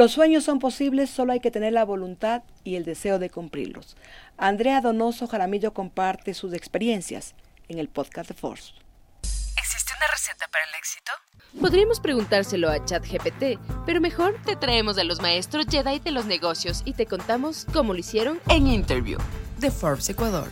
Los 0.00 0.12
sueños 0.12 0.44
son 0.44 0.60
posibles, 0.60 1.10
solo 1.10 1.34
hay 1.34 1.40
que 1.40 1.50
tener 1.50 1.74
la 1.74 1.84
voluntad 1.84 2.42
y 2.64 2.76
el 2.76 2.86
deseo 2.86 3.18
de 3.18 3.28
cumplirlos. 3.28 3.98
Andrea 4.38 4.80
Donoso 4.80 5.26
Jaramillo 5.26 5.74
comparte 5.74 6.32
sus 6.32 6.54
experiencias 6.54 7.34
en 7.68 7.78
el 7.78 7.90
podcast 7.90 8.30
de 8.30 8.34
Force. 8.34 8.72
¿Existe 9.58 9.92
una 9.98 10.06
receta 10.10 10.48
para 10.50 10.64
el 10.64 10.70
éxito? 10.78 11.12
Podríamos 11.60 12.00
preguntárselo 12.00 12.70
a 12.70 12.82
ChatGPT, 12.82 13.60
pero 13.84 14.00
mejor 14.00 14.40
te 14.46 14.56
traemos 14.56 14.96
a 14.96 15.04
los 15.04 15.20
maestros 15.20 15.66
Jedi 15.68 15.98
de 15.98 16.12
los 16.12 16.24
negocios 16.24 16.80
y 16.86 16.94
te 16.94 17.04
contamos 17.04 17.66
cómo 17.70 17.92
lo 17.92 17.98
hicieron 17.98 18.40
en 18.48 18.68
Interview 18.68 19.18
de 19.58 19.70
Forbes 19.70 20.08
Ecuador. 20.08 20.48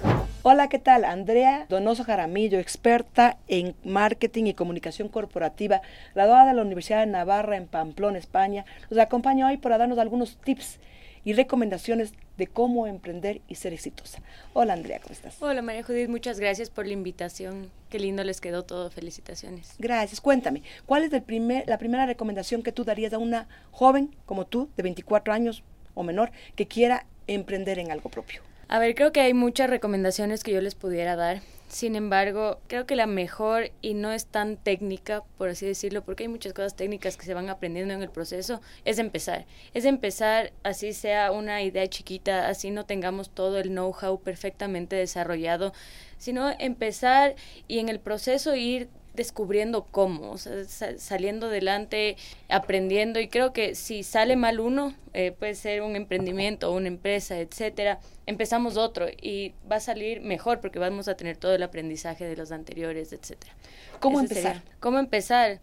Hola, 0.50 0.70
¿qué 0.70 0.78
tal? 0.78 1.04
Andrea 1.04 1.66
Donoso 1.68 2.04
Jaramillo, 2.04 2.58
experta 2.58 3.36
en 3.48 3.74
marketing 3.84 4.44
y 4.44 4.54
comunicación 4.54 5.10
corporativa, 5.10 5.82
graduada 6.14 6.46
de 6.46 6.54
la 6.54 6.62
Universidad 6.62 7.00
de 7.00 7.12
Navarra 7.12 7.58
en 7.58 7.66
Pamplona, 7.66 8.16
España, 8.16 8.64
nos 8.88 8.98
acompaña 8.98 9.46
hoy 9.46 9.58
para 9.58 9.76
darnos 9.76 9.98
algunos 9.98 10.38
tips 10.38 10.78
y 11.22 11.34
recomendaciones 11.34 12.14
de 12.38 12.46
cómo 12.46 12.86
emprender 12.86 13.42
y 13.46 13.56
ser 13.56 13.74
exitosa. 13.74 14.22
Hola 14.54 14.72
Andrea, 14.72 15.00
¿cómo 15.00 15.12
estás? 15.12 15.36
Hola 15.42 15.60
María 15.60 15.82
Judith, 15.82 16.08
muchas 16.08 16.40
gracias 16.40 16.70
por 16.70 16.86
la 16.86 16.94
invitación. 16.94 17.70
Qué 17.90 17.98
lindo 17.98 18.24
les 18.24 18.40
quedó 18.40 18.64
todo, 18.64 18.88
felicitaciones. 18.90 19.74
Gracias, 19.78 20.22
cuéntame, 20.22 20.62
¿cuál 20.86 21.04
es 21.04 21.12
el 21.12 21.20
primer, 21.20 21.68
la 21.68 21.76
primera 21.76 22.06
recomendación 22.06 22.62
que 22.62 22.72
tú 22.72 22.84
darías 22.84 23.12
a 23.12 23.18
una 23.18 23.48
joven 23.70 24.16
como 24.24 24.46
tú, 24.46 24.70
de 24.78 24.82
24 24.82 25.30
años 25.30 25.62
o 25.92 26.04
menor, 26.04 26.30
que 26.56 26.66
quiera 26.66 27.04
emprender 27.26 27.78
en 27.78 27.90
algo 27.90 28.08
propio? 28.08 28.47
A 28.70 28.78
ver, 28.78 28.94
creo 28.94 29.12
que 29.12 29.20
hay 29.20 29.32
muchas 29.32 29.70
recomendaciones 29.70 30.44
que 30.44 30.52
yo 30.52 30.60
les 30.60 30.74
pudiera 30.74 31.16
dar. 31.16 31.40
Sin 31.68 31.96
embargo, 31.96 32.60
creo 32.66 32.84
que 32.84 32.96
la 32.96 33.06
mejor 33.06 33.70
y 33.80 33.94
no 33.94 34.12
es 34.12 34.26
tan 34.26 34.58
técnica, 34.58 35.22
por 35.38 35.48
así 35.48 35.64
decirlo, 35.64 36.02
porque 36.04 36.24
hay 36.24 36.28
muchas 36.28 36.52
cosas 36.52 36.76
técnicas 36.76 37.16
que 37.16 37.24
se 37.24 37.32
van 37.32 37.48
aprendiendo 37.48 37.94
en 37.94 38.02
el 38.02 38.10
proceso, 38.10 38.60
es 38.84 38.98
empezar. 38.98 39.46
Es 39.72 39.86
empezar, 39.86 40.52
así 40.64 40.92
sea 40.92 41.32
una 41.32 41.62
idea 41.62 41.88
chiquita, 41.88 42.46
así 42.48 42.70
no 42.70 42.84
tengamos 42.84 43.30
todo 43.30 43.58
el 43.58 43.70
know-how 43.70 44.20
perfectamente 44.20 44.96
desarrollado, 44.96 45.72
sino 46.18 46.50
empezar 46.58 47.36
y 47.68 47.78
en 47.78 47.88
el 47.88 48.00
proceso 48.00 48.54
ir 48.54 48.90
descubriendo 49.18 49.84
cómo, 49.84 50.36
saliendo 50.38 51.48
adelante, 51.48 52.16
aprendiendo 52.48 53.20
y 53.20 53.28
creo 53.28 53.52
que 53.52 53.74
si 53.74 54.04
sale 54.04 54.36
mal 54.36 54.60
uno, 54.60 54.94
eh, 55.12 55.32
puede 55.32 55.56
ser 55.56 55.82
un 55.82 55.96
emprendimiento 55.96 56.70
o 56.70 56.76
una 56.76 56.86
empresa, 56.86 57.38
etcétera, 57.38 57.98
empezamos 58.26 58.76
otro 58.76 59.08
y 59.10 59.54
va 59.70 59.76
a 59.76 59.80
salir 59.80 60.20
mejor 60.20 60.60
porque 60.60 60.78
vamos 60.78 61.08
a 61.08 61.16
tener 61.16 61.36
todo 61.36 61.54
el 61.54 61.62
aprendizaje 61.64 62.24
de 62.26 62.36
los 62.36 62.52
anteriores, 62.52 63.12
etcétera. 63.12 63.52
¿Cómo 63.98 64.20
empezar? 64.20 64.62
¿Cómo 64.78 64.98
empezar? 64.98 65.60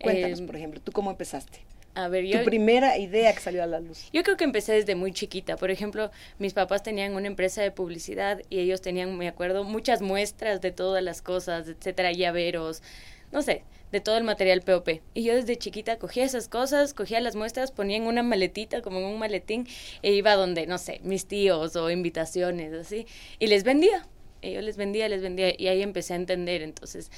Cuéntanos, 0.00 0.38
em, 0.38 0.46
por 0.46 0.56
ejemplo, 0.56 0.80
¿tú 0.80 0.92
cómo 0.92 1.10
empezaste? 1.10 1.71
A 1.94 2.08
ver, 2.08 2.24
yo, 2.24 2.38
tu 2.38 2.44
primera 2.46 2.96
idea 2.96 3.34
que 3.34 3.40
salió 3.40 3.62
a 3.62 3.66
la 3.66 3.78
luz. 3.78 4.08
Yo 4.12 4.22
creo 4.22 4.36
que 4.36 4.44
empecé 4.44 4.72
desde 4.72 4.94
muy 4.94 5.12
chiquita. 5.12 5.56
Por 5.56 5.70
ejemplo, 5.70 6.10
mis 6.38 6.54
papás 6.54 6.82
tenían 6.82 7.14
una 7.14 7.26
empresa 7.26 7.60
de 7.60 7.70
publicidad 7.70 8.40
y 8.48 8.60
ellos 8.60 8.80
tenían, 8.80 9.16
me 9.18 9.28
acuerdo, 9.28 9.64
muchas 9.64 10.00
muestras 10.00 10.60
de 10.62 10.72
todas 10.72 11.02
las 11.02 11.20
cosas, 11.20 11.68
etcétera, 11.68 12.12
llaveros, 12.12 12.82
no 13.30 13.42
sé, 13.42 13.64
de 13.90 14.00
todo 14.00 14.16
el 14.16 14.24
material 14.24 14.62
POP. 14.62 15.02
Y 15.12 15.24
yo 15.24 15.34
desde 15.34 15.56
chiquita 15.56 15.98
cogía 15.98 16.24
esas 16.24 16.48
cosas, 16.48 16.94
cogía 16.94 17.20
las 17.20 17.36
muestras, 17.36 17.72
ponía 17.72 17.98
en 17.98 18.04
una 18.04 18.22
maletita, 18.22 18.80
como 18.80 18.98
en 18.98 19.04
un 19.04 19.18
maletín, 19.18 19.68
e 20.00 20.12
iba 20.12 20.34
donde, 20.34 20.66
no 20.66 20.78
sé, 20.78 21.00
mis 21.04 21.26
tíos 21.26 21.76
o 21.76 21.90
invitaciones, 21.90 22.72
así, 22.72 23.06
y 23.38 23.48
les 23.48 23.64
vendía. 23.64 24.06
Y 24.40 24.52
yo 24.52 24.62
les 24.62 24.78
vendía, 24.78 25.08
les 25.10 25.20
vendía, 25.20 25.54
y 25.56 25.68
ahí 25.68 25.82
empecé 25.82 26.14
a 26.14 26.16
entender. 26.16 26.62
Entonces, 26.62 27.10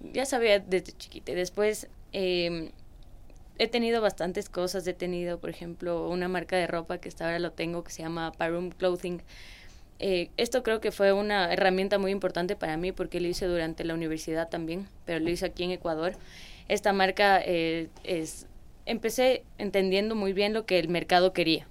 ya 0.00 0.24
sabía 0.24 0.58
desde 0.58 0.92
chiquita. 0.92 1.32
Después, 1.32 1.86
eh, 2.12 2.70
he 3.60 3.68
tenido 3.68 4.00
bastantes 4.00 4.48
cosas. 4.48 4.86
He 4.86 4.94
tenido, 4.94 5.38
por 5.38 5.50
ejemplo, 5.50 6.08
una 6.08 6.28
marca 6.28 6.56
de 6.56 6.66
ropa 6.66 6.96
que 6.96 7.10
hasta 7.10 7.26
ahora 7.26 7.38
lo 7.38 7.52
tengo 7.52 7.84
que 7.84 7.92
se 7.92 8.02
llama 8.02 8.32
Parum 8.32 8.70
Clothing. 8.70 9.22
Eh, 9.98 10.30
esto 10.38 10.62
creo 10.62 10.80
que 10.80 10.90
fue 10.90 11.12
una 11.12 11.52
herramienta 11.52 11.98
muy 11.98 12.10
importante 12.10 12.56
para 12.56 12.78
mí 12.78 12.90
porque 12.90 13.20
lo 13.20 13.28
hice 13.28 13.44
durante 13.44 13.84
la 13.84 13.92
universidad 13.92 14.48
también, 14.48 14.88
pero 15.04 15.20
lo 15.20 15.28
hice 15.28 15.44
aquí 15.44 15.62
en 15.62 15.72
Ecuador. 15.72 16.14
Esta 16.68 16.94
marca 16.94 17.38
eh, 17.44 17.88
es, 18.02 18.46
empecé 18.86 19.44
entendiendo 19.58 20.14
muy 20.14 20.32
bien 20.32 20.54
lo 20.54 20.64
que 20.64 20.78
el 20.78 20.88
mercado 20.88 21.34
quería. 21.34 21.68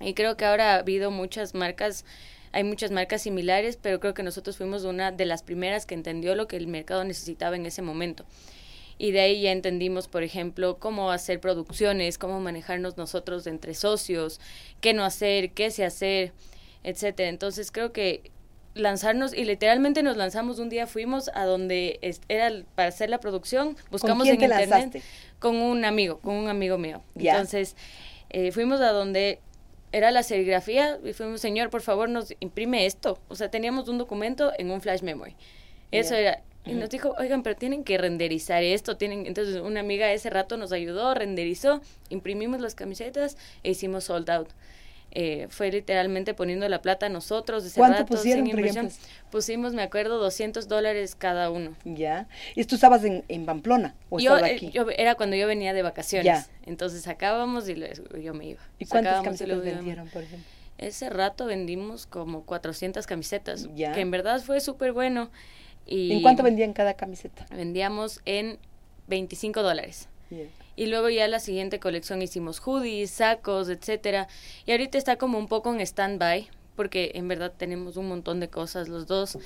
Y 0.00 0.12
creo 0.12 0.36
que 0.36 0.44
ahora 0.44 0.74
ha 0.74 0.78
habido 0.80 1.10
muchas 1.10 1.54
marcas, 1.54 2.04
hay 2.52 2.64
muchas 2.64 2.90
marcas 2.90 3.22
similares, 3.22 3.78
pero 3.80 3.98
creo 3.98 4.12
que 4.12 4.22
nosotros 4.22 4.58
fuimos 4.58 4.84
una 4.84 5.10
de 5.10 5.24
las 5.24 5.42
primeras 5.42 5.86
que 5.86 5.94
entendió 5.94 6.34
lo 6.34 6.48
que 6.48 6.58
el 6.58 6.66
mercado 6.66 7.02
necesitaba 7.02 7.56
en 7.56 7.64
ese 7.64 7.80
momento 7.80 8.26
y 8.98 9.12
de 9.12 9.20
ahí 9.20 9.42
ya 9.42 9.52
entendimos, 9.52 10.08
por 10.08 10.22
ejemplo, 10.22 10.78
cómo 10.78 11.10
hacer 11.10 11.40
producciones, 11.40 12.18
cómo 12.18 12.40
manejarnos 12.40 12.96
nosotros 12.96 13.46
entre 13.46 13.74
socios, 13.74 14.40
qué 14.80 14.92
no 14.92 15.04
hacer, 15.04 15.52
qué 15.52 15.70
se 15.70 15.84
hacer, 15.84 16.32
etcétera. 16.82 17.28
Entonces 17.28 17.70
creo 17.72 17.92
que 17.92 18.30
lanzarnos 18.74 19.34
y 19.34 19.44
literalmente 19.44 20.02
nos 20.02 20.16
lanzamos 20.16 20.58
un 20.58 20.68
día 20.68 20.86
fuimos 20.86 21.30
a 21.34 21.44
donde 21.44 22.00
era 22.28 22.50
para 22.74 22.88
hacer 22.88 23.08
la 23.08 23.20
producción 23.20 23.76
buscamos 23.90 24.26
en 24.26 24.34
internet 24.34 25.00
con 25.38 25.56
un 25.56 25.84
amigo 25.84 26.18
con 26.18 26.34
un 26.34 26.48
amigo 26.48 26.76
mío. 26.76 27.00
Entonces 27.14 27.76
eh, 28.30 28.50
fuimos 28.50 28.80
a 28.80 28.90
donde 28.90 29.38
era 29.92 30.10
la 30.10 30.24
serigrafía 30.24 30.98
y 31.04 31.12
fuimos 31.12 31.40
señor 31.40 31.70
por 31.70 31.82
favor 31.82 32.08
nos 32.08 32.34
imprime 32.40 32.84
esto 32.86 33.20
o 33.28 33.36
sea 33.36 33.48
teníamos 33.48 33.88
un 33.88 33.98
documento 33.98 34.52
en 34.58 34.70
un 34.70 34.80
flash 34.80 35.02
memory. 35.02 35.36
Eso 35.92 36.16
era 36.16 36.42
y 36.64 36.72
nos 36.72 36.90
dijo, 36.90 37.14
oigan, 37.18 37.42
pero 37.42 37.56
tienen 37.56 37.84
que 37.84 37.98
renderizar 37.98 38.62
esto, 38.62 38.96
tienen, 38.96 39.26
entonces 39.26 39.56
una 39.60 39.80
amiga 39.80 40.10
ese 40.12 40.30
rato 40.30 40.56
nos 40.56 40.72
ayudó, 40.72 41.14
renderizó, 41.14 41.80
imprimimos 42.08 42.60
las 42.60 42.74
camisetas 42.74 43.36
e 43.62 43.70
hicimos 43.70 44.04
sold 44.04 44.30
out. 44.30 44.48
Eh, 45.16 45.46
fue 45.48 45.70
literalmente 45.70 46.34
poniendo 46.34 46.68
la 46.68 46.82
plata 46.82 47.08
nosotros. 47.08 47.64
Ese 47.64 47.78
¿Cuánto 47.78 48.04
pusieron, 48.04 48.44
Pusimos, 49.30 49.72
me 49.72 49.82
acuerdo, 49.82 50.18
200 50.18 50.66
dólares 50.66 51.14
cada 51.14 51.50
uno. 51.50 51.76
Ya. 51.84 52.26
¿Y 52.56 52.64
tú 52.64 52.74
estabas 52.74 53.04
en, 53.04 53.24
en 53.28 53.46
Pamplona 53.46 53.94
o 54.10 54.18
yo, 54.18 54.36
eh, 54.38 54.56
aquí? 54.56 54.70
yo 54.70 54.86
era 54.90 55.14
cuando 55.14 55.36
yo 55.36 55.46
venía 55.46 55.72
de 55.72 55.82
vacaciones. 55.82 56.26
Ya. 56.26 56.46
Entonces 56.66 57.02
sacábamos 57.02 57.68
y 57.68 57.76
yo 58.20 58.34
me 58.34 58.46
iba. 58.46 58.60
¿Y 58.80 58.86
cuántas 58.86 59.22
camisetas 59.22 59.62
vendieron, 59.62 60.08
por 60.08 60.22
ejemplo? 60.22 60.48
Ese 60.78 61.08
rato 61.08 61.46
vendimos 61.46 62.06
como 62.06 62.42
400 62.42 63.06
camisetas, 63.06 63.68
ya. 63.76 63.92
que 63.92 64.00
en 64.00 64.10
verdad 64.10 64.42
fue 64.42 64.60
súper 64.60 64.92
bueno. 64.92 65.30
¿En 65.86 66.22
cuánto 66.22 66.42
vendían 66.42 66.72
cada 66.72 66.94
camiseta? 66.94 67.46
Vendíamos 67.50 68.20
en 68.24 68.58
25 69.08 69.62
dólares. 69.62 70.08
Y 70.76 70.86
luego 70.86 71.08
ya 71.08 71.28
la 71.28 71.38
siguiente 71.38 71.78
colección 71.78 72.22
hicimos 72.22 72.58
hoodies, 72.58 73.10
sacos, 73.10 73.68
etcétera. 73.68 74.26
Y 74.66 74.72
ahorita 74.72 74.98
está 74.98 75.16
como 75.16 75.38
un 75.38 75.46
poco 75.46 75.72
en 75.72 75.80
stand-by, 75.80 76.48
porque 76.74 77.12
en 77.14 77.28
verdad 77.28 77.52
tenemos 77.56 77.96
un 77.96 78.08
montón 78.08 78.40
de 78.40 78.48
cosas 78.48 78.88
los 78.88 79.06
dos. 79.06 79.38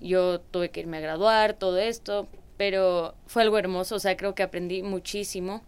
Yo 0.00 0.40
tuve 0.40 0.70
que 0.70 0.80
irme 0.80 0.96
a 0.96 1.00
graduar, 1.00 1.54
todo 1.54 1.78
esto, 1.78 2.26
pero 2.56 3.14
fue 3.26 3.42
algo 3.42 3.58
hermoso, 3.58 3.94
o 3.94 4.00
sea, 4.00 4.16
creo 4.16 4.34
que 4.34 4.42
aprendí 4.42 4.82
muchísimo. 4.82 5.62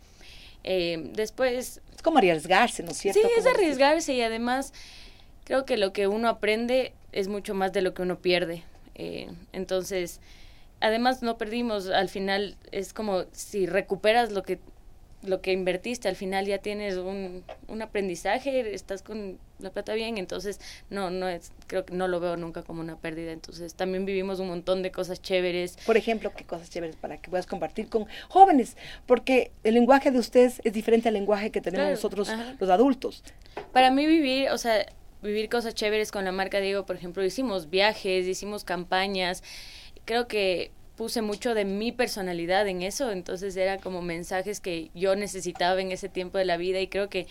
Eh, 0.65 1.10
después... 1.15 1.81
Es 1.94 2.03
como 2.03 2.19
arriesgarse, 2.19 2.83
¿no 2.83 2.91
es 2.91 2.98
cierto? 2.98 3.21
Sí, 3.21 3.28
es 3.38 3.47
arriesgarse 3.47 4.12
y 4.15 4.22
además 4.22 4.72
creo 5.44 5.65
que 5.65 5.77
lo 5.77 5.93
que 5.93 6.09
uno 6.09 6.28
aprende 6.28 6.93
es 7.12 7.28
mucho 7.28 7.54
más 7.54 7.72
de 7.72 7.83
lo 7.83 7.94
que 7.94 8.03
uno 8.03 8.19
pierde. 8.19 8.65
Eh, 8.97 9.29
entonces, 9.53 10.21
además 10.81 11.23
no 11.23 11.39
perdimos, 11.39 11.89
al 11.89 12.09
final 12.09 12.57
es 12.73 12.93
como 12.93 13.25
si 13.33 13.67
recuperas 13.67 14.33
lo 14.33 14.43
que 14.43 14.59
lo 15.23 15.41
que 15.41 15.53
invertiste, 15.53 16.09
al 16.09 16.17
final 16.17 16.47
ya 16.47 16.59
tienes 16.59 16.97
un, 16.97 17.43
un 17.69 17.83
aprendizaje, 17.83 18.75
estás 18.75 19.03
con 19.03 19.39
la 19.59 19.71
plata 19.71 19.95
bien, 19.95 20.19
entonces 20.19 20.61
no, 20.91 21.11
no 21.11 21.29
es, 21.29 21.53
creo 21.67 21.84
que 21.84 21.95
no 21.95 22.09
lo 22.09 22.21
veo 22.21 22.37
nunca 22.37 22.62
como 22.62 22.81
una 22.81 22.97
pérdida, 22.97 23.33
entonces 23.33 23.75
también 23.75 24.05
vivimos 24.05 24.41
un 24.41 24.49
montón 24.49 24.83
de 24.83 24.91
cosas 24.91 25.21
chéveres. 25.21 25.78
Por 25.87 25.97
ejemplo, 25.97 26.33
¿qué 26.37 26.45
cosas 26.45 26.71
chéveres 26.71 26.97
para 26.97 27.19
que 27.19 27.31
puedas 27.31 27.47
compartir 27.47 27.89
con 27.89 28.07
jóvenes? 28.28 28.77
Porque 29.07 29.51
el 29.65 29.75
lenguaje 29.75 30.11
de 30.11 30.19
ustedes 30.19 30.61
es 30.65 30.73
diferente 30.73 31.09
al 31.09 31.15
lenguaje 31.15 31.51
que 31.51 31.61
tenemos 31.61 31.91
nosotros 31.91 32.31
los 32.59 32.71
adultos. 32.71 33.22
Para 33.72 33.91
mí 33.91 34.07
vivir, 34.07 34.51
o 34.51 34.59
sea, 34.59 34.87
vivir 35.27 35.49
cosas 35.49 35.75
chéveres 35.75 36.11
con 36.11 36.25
la 36.25 36.33
marca 36.33 36.61
Diego, 36.61 36.87
por 36.87 36.97
ejemplo, 36.97 37.25
hicimos 37.25 37.69
viajes, 37.69 38.27
hicimos 38.27 38.65
campañas, 38.65 39.43
creo 40.05 40.27
que 40.28 40.71
puse 40.97 41.21
mucho 41.21 41.55
de 41.55 41.65
mi 41.65 41.93
personalidad 41.93 42.67
en 42.67 42.83
eso, 42.83 43.11
entonces 43.11 43.57
era 43.57 43.77
como 43.77 44.01
mensajes 44.01 44.61
que 44.61 44.91
yo 44.95 45.15
necesitaba 45.15 45.81
en 45.81 45.93
ese 45.93 46.09
tiempo 46.09 46.39
de 46.39 46.47
la 46.47 46.57
vida 46.57 46.81
y 46.81 46.89
creo 46.89 47.09
que 47.11 47.27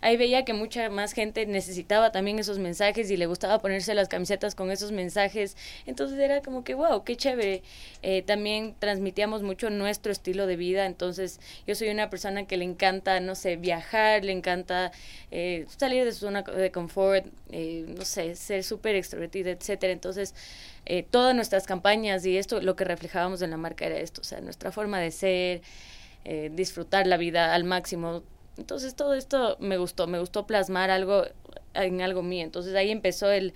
ahí 0.00 0.16
veía 0.16 0.44
que 0.44 0.52
mucha 0.52 0.88
más 0.90 1.12
gente 1.12 1.46
necesitaba 1.46 2.12
también 2.12 2.38
esos 2.38 2.58
mensajes 2.58 3.10
y 3.10 3.16
le 3.16 3.26
gustaba 3.26 3.58
ponerse 3.58 3.94
las 3.94 4.08
camisetas 4.08 4.54
con 4.54 4.70
esos 4.70 4.92
mensajes. 4.92 5.56
Entonces 5.86 6.18
era 6.18 6.40
como 6.42 6.64
que, 6.64 6.74
wow, 6.74 7.04
qué 7.04 7.16
chévere. 7.16 7.62
Eh, 8.02 8.22
también 8.22 8.74
transmitíamos 8.78 9.42
mucho 9.42 9.70
nuestro 9.70 10.12
estilo 10.12 10.46
de 10.46 10.56
vida. 10.56 10.86
Entonces 10.86 11.40
yo 11.66 11.74
soy 11.74 11.88
una 11.88 12.10
persona 12.10 12.46
que 12.46 12.56
le 12.56 12.64
encanta, 12.64 13.20
no 13.20 13.34
sé, 13.34 13.56
viajar, 13.56 14.24
le 14.24 14.32
encanta 14.32 14.92
eh, 15.30 15.66
salir 15.76 16.04
de 16.04 16.12
su 16.12 16.20
zona 16.20 16.42
de 16.42 16.70
confort, 16.70 17.26
eh, 17.50 17.84
no 17.88 18.04
sé, 18.04 18.34
ser 18.36 18.64
súper 18.64 18.96
extrovertida, 18.96 19.50
etcétera. 19.50 19.92
Entonces 19.92 20.34
todas 21.10 21.34
nuestras 21.34 21.66
campañas 21.66 22.24
y 22.24 22.38
esto, 22.38 22.62
lo 22.62 22.74
que 22.74 22.82
reflejábamos 22.84 23.42
en 23.42 23.50
la 23.50 23.58
marca 23.58 23.84
era 23.84 23.98
esto, 23.98 24.22
o 24.22 24.24
sea, 24.24 24.40
nuestra 24.40 24.72
forma 24.72 24.98
de 24.98 25.10
ser, 25.10 25.60
disfrutar 26.52 27.06
la 27.06 27.18
vida 27.18 27.52
al 27.54 27.64
máximo, 27.64 28.22
Entonces 28.58 28.94
todo 28.94 29.14
esto 29.14 29.56
me 29.60 29.78
gustó, 29.78 30.06
me 30.06 30.18
gustó 30.18 30.46
plasmar 30.46 30.90
algo 30.90 31.24
en 31.74 32.02
algo 32.02 32.22
mío. 32.22 32.44
Entonces 32.44 32.74
ahí 32.74 32.90
empezó 32.90 33.30
el, 33.30 33.54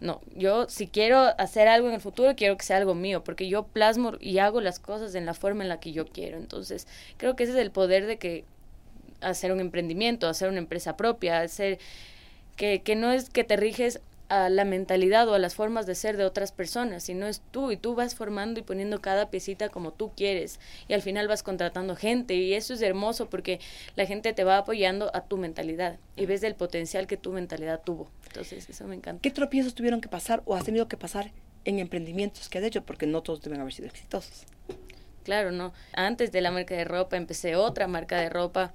no, 0.00 0.20
yo 0.34 0.68
si 0.68 0.88
quiero 0.88 1.18
hacer 1.38 1.68
algo 1.68 1.88
en 1.88 1.94
el 1.94 2.00
futuro, 2.00 2.34
quiero 2.36 2.56
que 2.56 2.64
sea 2.64 2.78
algo 2.78 2.94
mío, 2.94 3.22
porque 3.24 3.48
yo 3.48 3.64
plasmo 3.64 4.12
y 4.20 4.38
hago 4.38 4.60
las 4.60 4.78
cosas 4.78 5.14
en 5.14 5.26
la 5.26 5.34
forma 5.34 5.62
en 5.62 5.68
la 5.68 5.80
que 5.80 5.92
yo 5.92 6.06
quiero. 6.06 6.38
Entonces 6.38 6.86
creo 7.16 7.36
que 7.36 7.44
ese 7.44 7.52
es 7.52 7.58
el 7.58 7.70
poder 7.70 8.06
de 8.06 8.18
que 8.18 8.44
hacer 9.20 9.52
un 9.52 9.60
emprendimiento, 9.60 10.28
hacer 10.28 10.48
una 10.48 10.58
empresa 10.58 10.96
propia, 10.96 11.40
hacer 11.40 11.78
que, 12.56 12.82
que 12.82 12.96
no 12.96 13.12
es 13.12 13.30
que 13.30 13.44
te 13.44 13.56
riges 13.56 14.00
a 14.28 14.50
la 14.50 14.64
mentalidad 14.64 15.28
o 15.28 15.34
a 15.34 15.38
las 15.38 15.54
formas 15.54 15.86
de 15.86 15.94
ser 15.94 16.16
de 16.16 16.24
otras 16.24 16.52
personas, 16.52 17.02
sino 17.02 17.26
es 17.26 17.40
tú 17.50 17.70
y 17.70 17.76
tú 17.76 17.94
vas 17.94 18.14
formando 18.14 18.60
y 18.60 18.62
poniendo 18.62 19.00
cada 19.00 19.30
piecita 19.30 19.68
como 19.68 19.92
tú 19.92 20.12
quieres 20.14 20.60
y 20.86 20.92
al 20.92 21.02
final 21.02 21.28
vas 21.28 21.42
contratando 21.42 21.96
gente 21.96 22.34
y 22.34 22.54
eso 22.54 22.74
es 22.74 22.82
hermoso 22.82 23.30
porque 23.30 23.60
la 23.96 24.06
gente 24.06 24.32
te 24.32 24.44
va 24.44 24.58
apoyando 24.58 25.10
a 25.14 25.22
tu 25.22 25.38
mentalidad 25.38 25.98
y 26.16 26.26
ves 26.26 26.42
el 26.42 26.54
potencial 26.54 27.06
que 27.06 27.16
tu 27.16 27.32
mentalidad 27.32 27.82
tuvo. 27.84 28.10
Entonces, 28.26 28.68
eso 28.68 28.86
me 28.86 28.94
encanta. 28.94 29.22
¿Qué 29.22 29.30
tropiezos 29.30 29.74
tuvieron 29.74 30.00
que 30.00 30.08
pasar 30.08 30.42
o 30.44 30.54
has 30.54 30.64
tenido 30.64 30.88
que 30.88 30.96
pasar 30.96 31.32
en 31.64 31.78
emprendimientos 31.78 32.48
que 32.48 32.58
has 32.58 32.64
hecho? 32.64 32.84
Porque 32.84 33.06
no 33.06 33.22
todos 33.22 33.40
deben 33.40 33.60
haber 33.60 33.72
sido 33.72 33.88
exitosos. 33.88 34.44
Claro, 35.24 35.52
no. 35.52 35.72
Antes 35.92 36.32
de 36.32 36.40
la 36.40 36.50
marca 36.50 36.74
de 36.74 36.84
ropa 36.84 37.16
empecé 37.16 37.56
otra 37.56 37.86
marca 37.86 38.20
de 38.20 38.28
ropa. 38.28 38.72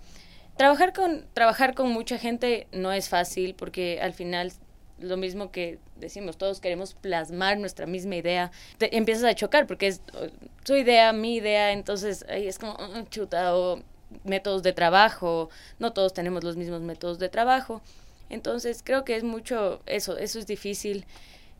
Trabajar 0.57 0.93
con, 0.93 1.25
trabajar 1.33 1.73
con 1.73 1.89
mucha 1.89 2.17
gente 2.17 2.67
no 2.71 2.91
es 2.91 3.09
fácil 3.09 3.55
porque 3.55 3.99
al 4.01 4.13
final 4.13 4.51
lo 4.99 5.17
mismo 5.17 5.51
que 5.51 5.79
decimos, 5.97 6.37
todos 6.37 6.59
queremos 6.59 6.93
plasmar 6.93 7.57
nuestra 7.57 7.85
misma 7.85 8.15
idea, 8.15 8.51
te 8.77 8.95
empiezas 8.95 9.23
a 9.25 9.35
chocar 9.35 9.67
porque 9.67 9.87
es 9.87 10.01
su 10.63 10.75
idea, 10.75 11.11
mi 11.13 11.35
idea, 11.35 11.71
entonces 11.71 12.25
ahí 12.29 12.47
es 12.47 12.59
como 12.59 12.73
uh, 12.73 13.03
chuta 13.09 13.55
o 13.55 13.81
métodos 14.23 14.63
de 14.63 14.73
trabajo, 14.73 15.49
no 15.79 15.93
todos 15.93 16.13
tenemos 16.13 16.43
los 16.43 16.55
mismos 16.55 16.81
métodos 16.81 17.19
de 17.19 17.29
trabajo, 17.29 17.81
entonces 18.29 18.81
creo 18.83 19.03
que 19.03 19.15
es 19.15 19.23
mucho 19.23 19.81
eso, 19.85 20.17
eso 20.17 20.39
es 20.39 20.47
difícil 20.47 21.05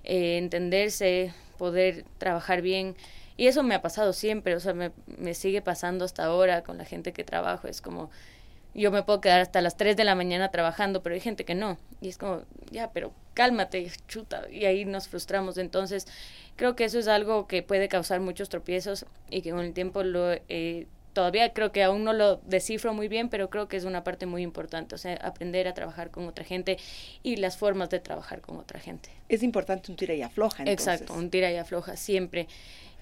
eh, 0.04 0.38
entenderse, 0.38 1.34
poder 1.58 2.06
trabajar 2.18 2.62
bien 2.62 2.96
y 3.36 3.48
eso 3.48 3.64
me 3.64 3.76
ha 3.76 3.82
pasado 3.82 4.14
siempre, 4.14 4.56
o 4.56 4.60
sea, 4.60 4.74
me, 4.74 4.92
me 5.18 5.34
sigue 5.34 5.62
pasando 5.62 6.06
hasta 6.06 6.26
ahora 6.26 6.64
con 6.64 6.78
la 6.78 6.86
gente 6.86 7.14
que 7.14 7.24
trabajo, 7.24 7.68
es 7.68 7.82
como 7.82 8.12
yo 8.74 8.92
me 8.92 9.04
puedo 9.04 9.22
quedar 9.22 9.42
hasta 9.42 9.62
las 9.62 9.78
3 9.78 9.96
de 9.96 10.04
la 10.04 10.16
mañana 10.16 10.50
trabajando, 10.50 11.04
pero 11.04 11.16
hay 11.16 11.22
gente 11.22 11.46
que 11.46 11.56
no. 11.56 11.78
Y 12.02 12.10
es 12.10 12.18
como, 12.18 12.42
ya, 12.72 12.92
pero 12.92 13.14
cálmate, 13.34 13.92
chuta. 14.08 14.50
Y 14.50 14.66
ahí 14.66 14.86
nos 14.86 15.08
frustramos. 15.08 15.58
Entonces, 15.58 16.08
creo 16.56 16.76
que 16.76 16.86
eso 16.86 17.00
es 17.00 17.08
algo 17.08 17.48
que 17.48 17.62
puede 17.64 17.88
causar 17.88 18.20
muchos 18.20 18.50
tropiezos 18.50 19.06
y 19.30 19.42
que 19.42 19.52
con 19.52 19.62
el 19.62 19.74
tiempo 19.74 20.04
lo... 20.04 20.34
Eh, 20.50 20.88
todavía 21.14 21.54
creo 21.54 21.72
que 21.72 21.84
aún 21.84 22.04
no 22.04 22.12
lo 22.12 22.38
descifro 22.38 22.94
muy 22.94 23.08
bien, 23.08 23.30
pero 23.30 23.50
creo 23.52 23.68
que 23.68 23.78
es 23.78 23.84
una 23.84 24.04
parte 24.04 24.26
muy 24.26 24.42
importante, 24.42 24.96
o 24.96 24.98
sea, 24.98 25.14
aprender 25.18 25.68
a 25.68 25.76
trabajar 25.76 26.10
con 26.10 26.28
otra 26.28 26.44
gente 26.44 26.80
y 27.22 27.36
las 27.36 27.56
formas 27.56 27.92
de 27.92 28.00
trabajar 28.00 28.42
con 28.42 28.58
otra 28.58 28.80
gente. 28.80 29.12
Es 29.30 29.44
importante 29.44 29.92
un 29.92 29.98
tira 29.98 30.16
y 30.16 30.24
afloja. 30.24 30.64
Entonces. 30.64 30.88
Exacto, 30.88 31.14
un 31.14 31.30
tira 31.30 31.52
y 31.52 31.58
afloja 31.58 31.96
siempre. 31.98 32.48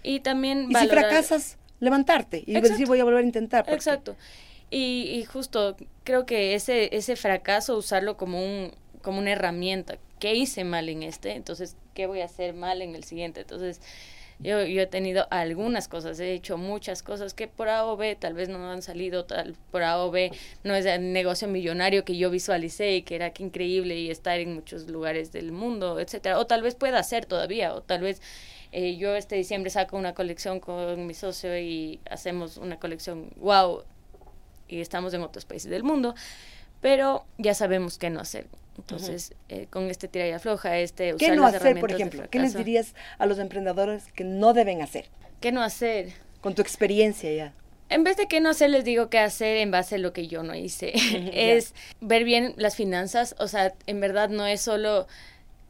Y 0.03 0.19
también... 0.19 0.67
Y 0.69 0.75
si 0.75 0.88
fracasas, 0.88 1.57
levantarte 1.79 2.44
y 2.45 2.59
decir 2.59 2.85
voy 2.85 3.00
a 3.00 3.06
volver 3.06 3.24
a 3.24 3.25
intentar. 3.25 3.65
Exacto. 3.69 4.15
Y, 4.71 5.12
y, 5.13 5.25
justo 5.25 5.75
creo 6.06 6.25
que 6.25 6.56
ese, 6.56 6.95
ese 6.95 7.15
fracaso, 7.15 7.77
usarlo 7.77 8.18
como, 8.18 8.44
un, 8.44 8.71
como 9.01 9.19
una 9.19 9.33
herramienta. 9.33 9.97
¿Qué 10.19 10.33
hice 10.33 10.63
mal 10.63 10.88
en 10.89 11.03
este? 11.03 11.33
Entonces, 11.33 11.75
¿qué 11.94 12.07
voy 12.07 12.21
a 12.21 12.25
hacer 12.25 12.53
mal 12.53 12.81
en 12.81 12.95
el 12.95 13.03
siguiente? 13.03 13.41
Entonces, 13.41 13.81
yo, 14.39 14.63
yo 14.63 14.81
he 14.81 14.88
tenido 14.88 15.27
algunas 15.29 15.88
cosas, 15.88 16.19
he 16.19 16.33
hecho 16.33 16.57
muchas 16.57 17.03
cosas 17.03 17.33
que 17.33 17.47
por 17.47 17.69
A 17.69 17.85
o 17.85 17.95
B 17.95 18.15
tal 18.15 18.33
vez 18.33 18.50
no 18.50 18.71
han 18.71 18.81
salido, 18.81 19.25
tal, 19.25 19.56
por 19.71 19.83
A 19.83 20.03
o 20.03 20.09
B 20.09 20.31
no 20.63 20.74
es 20.74 20.85
el 20.85 21.13
negocio 21.13 21.47
millonario 21.47 22.03
que 22.03 22.17
yo 22.17 22.31
visualicé 22.31 22.95
y 22.95 23.01
que 23.03 23.15
era 23.15 23.31
que 23.33 23.44
increíble 23.44 24.00
y 24.00 24.09
estar 24.09 24.39
en 24.39 24.56
muchos 24.56 24.88
lugares 24.88 25.31
del 25.31 25.51
mundo, 25.51 26.00
etcétera. 26.00 26.39
O 26.39 26.47
tal 26.47 26.63
vez 26.63 26.75
pueda 26.75 27.03
ser 27.03 27.25
todavía, 27.25 27.74
o 27.75 27.81
tal 27.81 28.01
vez 28.01 28.21
eh, 28.71 28.95
yo 28.95 29.15
este 29.15 29.35
diciembre 29.35 29.69
saco 29.69 29.97
una 29.97 30.13
colección 30.15 30.59
con 30.59 31.06
mi 31.06 31.13
socio 31.13 31.57
y 31.59 32.00
hacemos 32.09 32.57
una 32.57 32.79
colección, 32.79 33.29
wow, 33.35 33.83
y 34.71 34.81
estamos 34.81 35.13
en 35.13 35.21
otros 35.21 35.45
países 35.45 35.69
del 35.69 35.83
mundo, 35.83 36.15
pero 36.81 37.25
ya 37.38 37.53
sabemos 37.53 37.97
qué 37.97 38.09
no 38.09 38.19
hacer. 38.19 38.47
Entonces, 38.77 39.33
eh, 39.50 39.68
con 39.69 39.89
este 39.89 40.07
tira 40.07 40.27
y 40.27 40.31
afloja, 40.31 40.77
este 40.77 41.13
usar 41.13 41.29
¿Qué 41.29 41.35
no 41.35 41.45
hacer, 41.45 41.79
por 41.79 41.91
ejemplo? 41.91 42.23
¿Qué 42.29 42.39
les 42.39 42.56
dirías 42.56 42.95
a 43.19 43.25
los 43.25 43.38
emprendedores 43.38 44.12
que 44.13 44.23
no 44.23 44.53
deben 44.53 44.81
hacer? 44.81 45.06
¿Qué 45.39 45.51
no 45.51 45.62
hacer? 45.62 46.13
Con 46.39 46.56
tu 46.56 46.62
experiencia 46.62 47.31
ya. 47.31 47.53
En 47.89 48.06
vez 48.06 48.15
de 48.15 48.27
qué 48.27 48.39
no 48.39 48.50
hacer, 48.50 48.69
les 48.69 48.85
digo 48.85 49.09
qué 49.09 49.19
hacer 49.19 49.57
en 49.57 49.69
base 49.69 49.95
a 49.95 49.97
lo 49.97 50.13
que 50.13 50.27
yo 50.27 50.44
no 50.44 50.56
hice. 50.56 50.94
es 51.33 51.75
ver 52.00 52.24
bien 52.24 52.53
las 52.56 52.75
finanzas, 52.75 53.35
o 53.38 53.47
sea, 53.47 53.74
en 53.85 54.00
verdad 54.00 54.29
no 54.29 54.47
es 54.47 54.62
solo, 54.62 55.07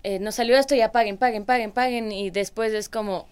eh, 0.04 0.20
nos 0.20 0.36
salió 0.36 0.58
esto, 0.58 0.76
ya 0.76 0.92
paguen, 0.92 1.18
paguen, 1.18 1.46
paguen, 1.46 1.72
paguen, 1.72 2.12
y 2.12 2.30
después 2.30 2.74
es 2.74 2.90
como, 2.90 3.28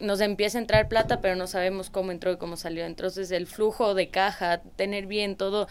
nos 0.00 0.20
empieza 0.20 0.58
a 0.58 0.62
entrar 0.62 0.88
plata, 0.88 1.20
pero 1.20 1.36
no 1.36 1.46
sabemos 1.46 1.90
cómo 1.90 2.12
entró 2.12 2.32
y 2.32 2.36
cómo 2.36 2.56
salió. 2.56 2.84
Entonces, 2.84 3.30
el 3.30 3.46
flujo 3.46 3.94
de 3.94 4.08
caja, 4.08 4.62
tener 4.76 5.06
bien 5.06 5.36
todo, 5.36 5.68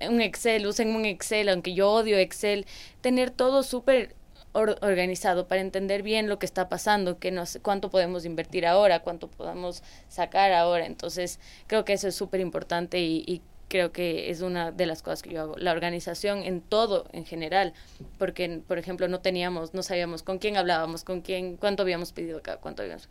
un 0.00 0.20
Excel, 0.20 0.66
usen 0.66 0.94
un 0.94 1.04
Excel, 1.04 1.48
aunque 1.48 1.74
yo 1.74 1.90
odio 1.90 2.18
Excel, 2.18 2.66
tener 3.00 3.30
todo 3.30 3.62
súper 3.62 4.14
organizado 4.52 5.46
para 5.46 5.60
entender 5.60 6.02
bien 6.02 6.28
lo 6.28 6.38
que 6.38 6.46
está 6.46 6.68
pasando, 6.68 7.18
que 7.18 7.30
nos, 7.30 7.58
cuánto 7.62 7.90
podemos 7.90 8.24
invertir 8.24 8.66
ahora, 8.66 9.00
cuánto 9.00 9.28
podemos 9.28 9.82
sacar 10.08 10.52
ahora. 10.52 10.86
Entonces, 10.86 11.38
creo 11.66 11.84
que 11.84 11.92
eso 11.92 12.08
es 12.08 12.14
súper 12.14 12.40
importante 12.40 12.98
y, 12.98 13.22
y 13.26 13.42
creo 13.68 13.92
que 13.92 14.30
es 14.30 14.40
una 14.40 14.72
de 14.72 14.86
las 14.86 15.02
cosas 15.02 15.22
que 15.22 15.30
yo 15.30 15.42
hago. 15.42 15.56
La 15.58 15.72
organización 15.72 16.42
en 16.42 16.60
todo, 16.60 17.06
en 17.12 17.24
general, 17.24 17.72
porque, 18.18 18.62
por 18.66 18.78
ejemplo, 18.78 19.08
no 19.08 19.20
teníamos, 19.20 19.74
no 19.74 19.82
sabíamos 19.82 20.22
con 20.22 20.38
quién 20.38 20.56
hablábamos, 20.56 21.04
con 21.04 21.20
quién, 21.20 21.56
cuánto 21.56 21.82
habíamos 21.82 22.12
pedido 22.12 22.38
acá, 22.38 22.56
cuánto 22.56 22.82
habíamos. 22.82 23.08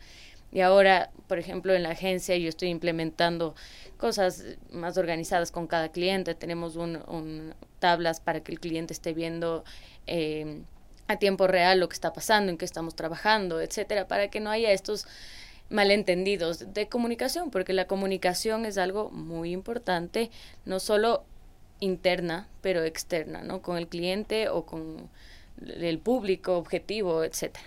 Y 0.50 0.60
ahora, 0.60 1.10
por 1.26 1.38
ejemplo, 1.38 1.74
en 1.74 1.82
la 1.82 1.90
agencia 1.90 2.36
yo 2.36 2.48
estoy 2.48 2.68
implementando 2.68 3.54
cosas 3.98 4.44
más 4.70 4.96
organizadas 4.96 5.52
con 5.52 5.66
cada 5.66 5.90
cliente. 5.90 6.34
Tenemos 6.34 6.76
un, 6.76 7.54
tablas 7.78 8.20
para 8.20 8.40
que 8.40 8.52
el 8.52 8.60
cliente 8.60 8.92
esté 8.92 9.12
viendo 9.12 9.64
eh, 10.06 10.62
a 11.06 11.16
tiempo 11.16 11.46
real 11.46 11.80
lo 11.80 11.88
que 11.88 11.94
está 11.94 12.12
pasando, 12.12 12.50
en 12.50 12.58
qué 12.58 12.64
estamos 12.64 12.94
trabajando, 12.94 13.60
etcétera, 13.60 14.08
para 14.08 14.28
que 14.28 14.40
no 14.40 14.50
haya 14.50 14.72
estos 14.72 15.06
malentendidos 15.70 16.72
de 16.72 16.88
comunicación, 16.88 17.50
porque 17.50 17.72
la 17.72 17.86
comunicación 17.86 18.64
es 18.64 18.78
algo 18.78 19.10
muy 19.10 19.52
importante, 19.52 20.30
no 20.64 20.80
solo 20.80 21.24
interna, 21.80 22.48
pero 22.62 22.84
externa, 22.84 23.42
¿no? 23.42 23.62
Con 23.62 23.76
el 23.76 23.86
cliente 23.86 24.48
o 24.48 24.64
con 24.64 25.08
el 25.66 25.98
público 25.98 26.56
objetivo, 26.56 27.24
etcétera. 27.24 27.66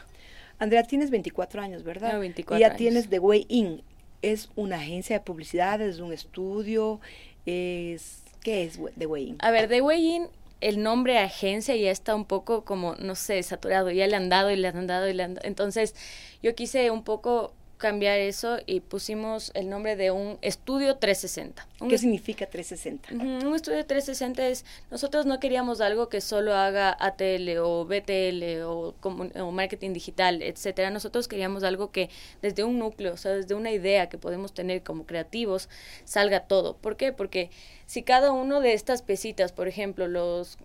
Andrea, 0.62 0.84
tienes 0.84 1.10
24 1.10 1.60
años, 1.60 1.84
¿verdad? 1.84 2.13
No, 2.13 2.20
24 2.20 2.56
y 2.56 2.62
ya 2.62 2.68
años. 2.68 2.77
tienes 2.77 3.10
The 3.10 3.18
Way 3.18 3.48
In. 3.50 3.82
¿Es 4.22 4.50
una 4.56 4.75
agencia 4.75 5.18
de 5.18 5.25
publicidad? 5.25 5.82
¿Es 5.82 6.00
un 6.00 6.13
estudio? 6.13 7.01
Es, 7.48 8.22
¿Qué 8.44 8.63
es 8.65 8.80
The 8.96 9.08
Way 9.08 9.30
In? 9.30 9.38
A 9.39 9.50
ver, 9.50 9.68
The 9.68 9.82
Way 9.82 10.15
In, 10.18 10.27
el 10.62 10.84
nombre 10.84 11.18
agencia 11.18 11.75
ya 11.75 11.89
está 11.89 12.13
un 12.13 12.25
poco 12.25 12.63
como, 12.63 12.94
no 12.98 13.15
sé, 13.15 13.41
saturado. 13.41 13.89
Ya 13.89 14.06
le 14.06 14.15
han 14.15 14.30
dado 14.30 14.51
y 14.51 14.56
le 14.56 14.68
han 14.68 14.86
dado 14.86 15.10
y 15.10 15.13
le 15.13 15.24
han 15.24 15.34
dado. 15.34 15.48
Entonces, 15.48 15.96
yo 16.44 16.53
quise 16.53 16.91
un 16.91 17.03
poco 17.03 17.56
cambiar 17.82 18.20
eso 18.20 18.60
y 18.68 18.80
pusimos 18.80 19.52
el 19.56 19.68
nombre 19.68 19.96
de 19.96 20.12
un 20.12 20.38
estudio 20.42 20.98
360. 20.98 21.68
Un 21.82 21.90
¿Qué 21.90 21.98
significa 21.98 22.46
360? 22.46 23.16
Un 23.16 23.56
estudio 23.56 23.84
360 23.84 24.48
es, 24.48 24.66
nosotros 24.92 25.26
no 25.26 25.40
queríamos 25.40 25.82
algo 25.82 26.08
que 26.08 26.22
solo 26.22 26.54
haga 26.54 26.96
ATL 27.00 27.58
o 27.58 27.86
BTL 27.86 28.62
o, 28.66 28.94
o 29.02 29.52
marketing 29.52 29.94
digital, 29.94 30.44
etcétera. 30.44 30.92
Nosotros 30.92 31.28
queríamos 31.28 31.64
algo 31.64 31.92
que 31.92 32.12
desde 32.44 32.64
un 32.64 32.78
núcleo, 32.78 33.16
o 33.16 33.18
sea, 33.18 33.34
desde 33.34 33.56
una 33.56 33.72
idea 33.72 34.10
que 34.10 34.20
podemos 34.20 34.54
tener 34.54 34.84
como 34.84 35.08
creativos, 35.08 35.68
salga 36.06 36.42
todo. 36.42 36.78
¿Por 36.78 36.98
qué? 36.98 37.12
Porque 37.12 37.50
si 37.88 38.04
cada 38.04 38.32
uno 38.32 38.62
de 38.62 38.74
estas 38.74 39.02
pesitas, 39.02 39.52
por 39.52 39.68
ejemplo, 39.68 40.08
los 40.08 40.60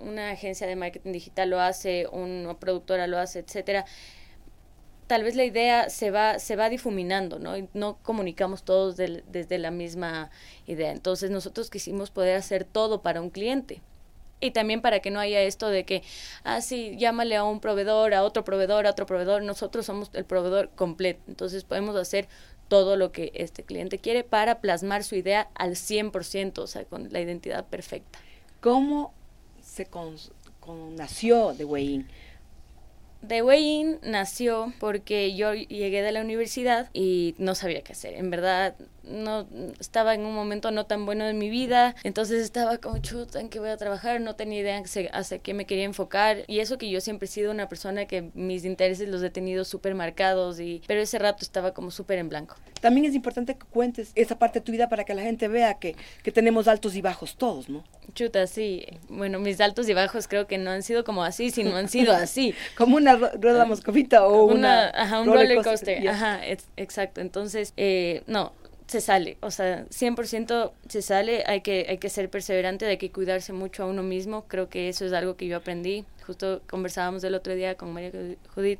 una 0.00 0.30
agencia 0.30 0.66
de 0.66 0.76
marketing 0.76 1.12
digital 1.12 1.50
lo 1.50 1.60
hace, 1.60 2.06
una 2.08 2.54
productora 2.58 3.06
lo 3.06 3.18
hace, 3.18 3.40
etcétera, 3.40 3.84
tal 5.06 5.22
vez 5.22 5.34
la 5.36 5.44
idea 5.44 5.88
se 5.90 6.10
va, 6.10 6.38
se 6.38 6.56
va 6.56 6.68
difuminando, 6.68 7.38
¿no? 7.38 7.56
Y 7.56 7.68
no 7.74 7.98
comunicamos 8.02 8.64
todos 8.64 8.96
desde 8.96 9.58
la 9.58 9.70
misma 9.70 10.30
idea. 10.66 10.92
Entonces 10.92 11.30
nosotros 11.30 11.70
quisimos 11.70 12.10
poder 12.10 12.36
hacer 12.36 12.64
todo 12.64 13.02
para 13.02 13.20
un 13.20 13.30
cliente. 13.30 13.80
Y 14.38 14.50
también 14.50 14.82
para 14.82 15.00
que 15.00 15.10
no 15.10 15.18
haya 15.18 15.40
esto 15.40 15.68
de 15.68 15.84
que, 15.84 16.02
ah, 16.44 16.60
sí, 16.60 16.94
llámale 16.98 17.36
a 17.36 17.44
un 17.44 17.60
proveedor, 17.60 18.12
a 18.12 18.22
otro 18.22 18.44
proveedor, 18.44 18.86
a 18.86 18.90
otro 18.90 19.06
proveedor. 19.06 19.42
Nosotros 19.42 19.86
somos 19.86 20.10
el 20.12 20.26
proveedor 20.26 20.70
completo. 20.74 21.22
Entonces 21.26 21.64
podemos 21.64 21.96
hacer 21.96 22.28
todo 22.68 22.96
lo 22.96 23.12
que 23.12 23.32
este 23.34 23.62
cliente 23.62 23.98
quiere 23.98 24.24
para 24.24 24.60
plasmar 24.60 25.04
su 25.04 25.14
idea 25.14 25.48
al 25.54 25.72
100%, 25.72 26.58
o 26.58 26.66
sea, 26.66 26.84
con 26.84 27.10
la 27.12 27.20
identidad 27.20 27.64
perfecta. 27.64 28.18
¿Cómo 28.60 29.14
se 29.62 29.86
con, 29.86 30.16
con 30.60 30.96
nació 30.96 31.54
The 31.56 31.64
Way 31.64 31.94
In? 31.94 32.08
The 33.26 33.42
Way 33.42 33.64
In 33.64 33.98
nació 34.02 34.72
porque 34.78 35.34
yo 35.34 35.54
llegué 35.54 36.02
de 36.02 36.12
la 36.12 36.20
universidad 36.20 36.90
y 36.92 37.34
no 37.38 37.54
sabía 37.54 37.82
qué 37.82 37.92
hacer. 37.92 38.14
En 38.14 38.30
verdad, 38.30 38.74
no 39.02 39.46
estaba 39.78 40.14
en 40.14 40.24
un 40.24 40.34
momento 40.34 40.70
no 40.70 40.86
tan 40.86 41.06
bueno 41.06 41.24
de 41.24 41.32
mi 41.32 41.48
vida, 41.48 41.94
entonces 42.02 42.42
estaba 42.42 42.78
como 42.78 42.98
chuta, 42.98 43.40
¿en 43.40 43.48
qué 43.48 43.58
voy 43.60 43.70
a 43.70 43.76
trabajar? 43.76 44.20
No 44.20 44.34
tenía 44.34 44.60
idea 44.60 44.82
hacia 45.12 45.38
qué 45.38 45.54
me 45.54 45.64
quería 45.64 45.84
enfocar 45.84 46.44
y 46.46 46.60
eso 46.60 46.78
que 46.78 46.90
yo 46.90 47.00
siempre 47.00 47.26
he 47.26 47.30
sido 47.30 47.50
una 47.50 47.68
persona 47.68 48.06
que 48.06 48.30
mis 48.34 48.64
intereses 48.64 49.08
los 49.08 49.22
he 49.22 49.30
tenido 49.30 49.64
súper 49.64 49.94
marcados 49.94 50.60
y 50.60 50.82
pero 50.86 51.00
ese 51.00 51.18
rato 51.18 51.38
estaba 51.42 51.72
como 51.72 51.90
súper 51.90 52.18
en 52.18 52.28
blanco. 52.28 52.56
También 52.80 53.06
es 53.06 53.14
importante 53.14 53.54
que 53.54 53.64
cuentes 53.66 54.12
esa 54.14 54.38
parte 54.38 54.58
de 54.60 54.64
tu 54.64 54.72
vida 54.72 54.88
para 54.88 55.04
que 55.04 55.14
la 55.14 55.22
gente 55.22 55.48
vea 55.48 55.74
que, 55.74 55.96
que 56.22 56.32
tenemos 56.32 56.68
altos 56.68 56.94
y 56.94 57.00
bajos 57.00 57.36
todos, 57.36 57.68
¿no? 57.68 57.84
Chuta, 58.14 58.46
sí. 58.46 58.86
Bueno, 59.08 59.38
mis 59.38 59.60
altos 59.60 59.88
y 59.88 59.94
bajos 59.94 60.28
creo 60.28 60.46
que 60.46 60.58
no 60.58 60.70
han 60.70 60.82
sido 60.82 61.04
como 61.04 61.24
así, 61.24 61.50
sino 61.50 61.76
han 61.76 61.88
sido 61.88 62.12
así. 62.14 62.54
como 62.76 62.96
una 62.96 63.05
rueda 63.14 63.64
moscovita 63.64 64.26
o 64.26 64.46
una, 64.46 64.88
ajá, 64.88 65.20
un 65.20 65.28
roller 65.28 65.62
coaster. 65.62 66.08
Ajá, 66.08 66.40
exacto. 66.76 67.20
Entonces, 67.20 67.72
eh, 67.76 68.22
no, 68.26 68.52
se 68.86 69.00
sale, 69.00 69.36
o 69.40 69.50
sea, 69.50 69.84
100% 69.86 70.72
se 70.88 71.02
sale, 71.02 71.42
hay 71.46 71.60
que, 71.60 71.86
hay 71.88 71.98
que 71.98 72.08
ser 72.08 72.30
perseverante, 72.30 72.86
hay 72.86 72.98
que 72.98 73.10
cuidarse 73.10 73.52
mucho 73.52 73.82
a 73.82 73.86
uno 73.86 74.02
mismo, 74.02 74.44
creo 74.46 74.68
que 74.68 74.88
eso 74.88 75.04
es 75.04 75.12
algo 75.12 75.36
que 75.36 75.46
yo 75.46 75.56
aprendí, 75.56 76.04
justo 76.24 76.62
conversábamos 76.68 77.24
el 77.24 77.34
otro 77.34 77.54
día 77.54 77.74
con 77.76 77.92
María 77.92 78.12
Judith, 78.54 78.78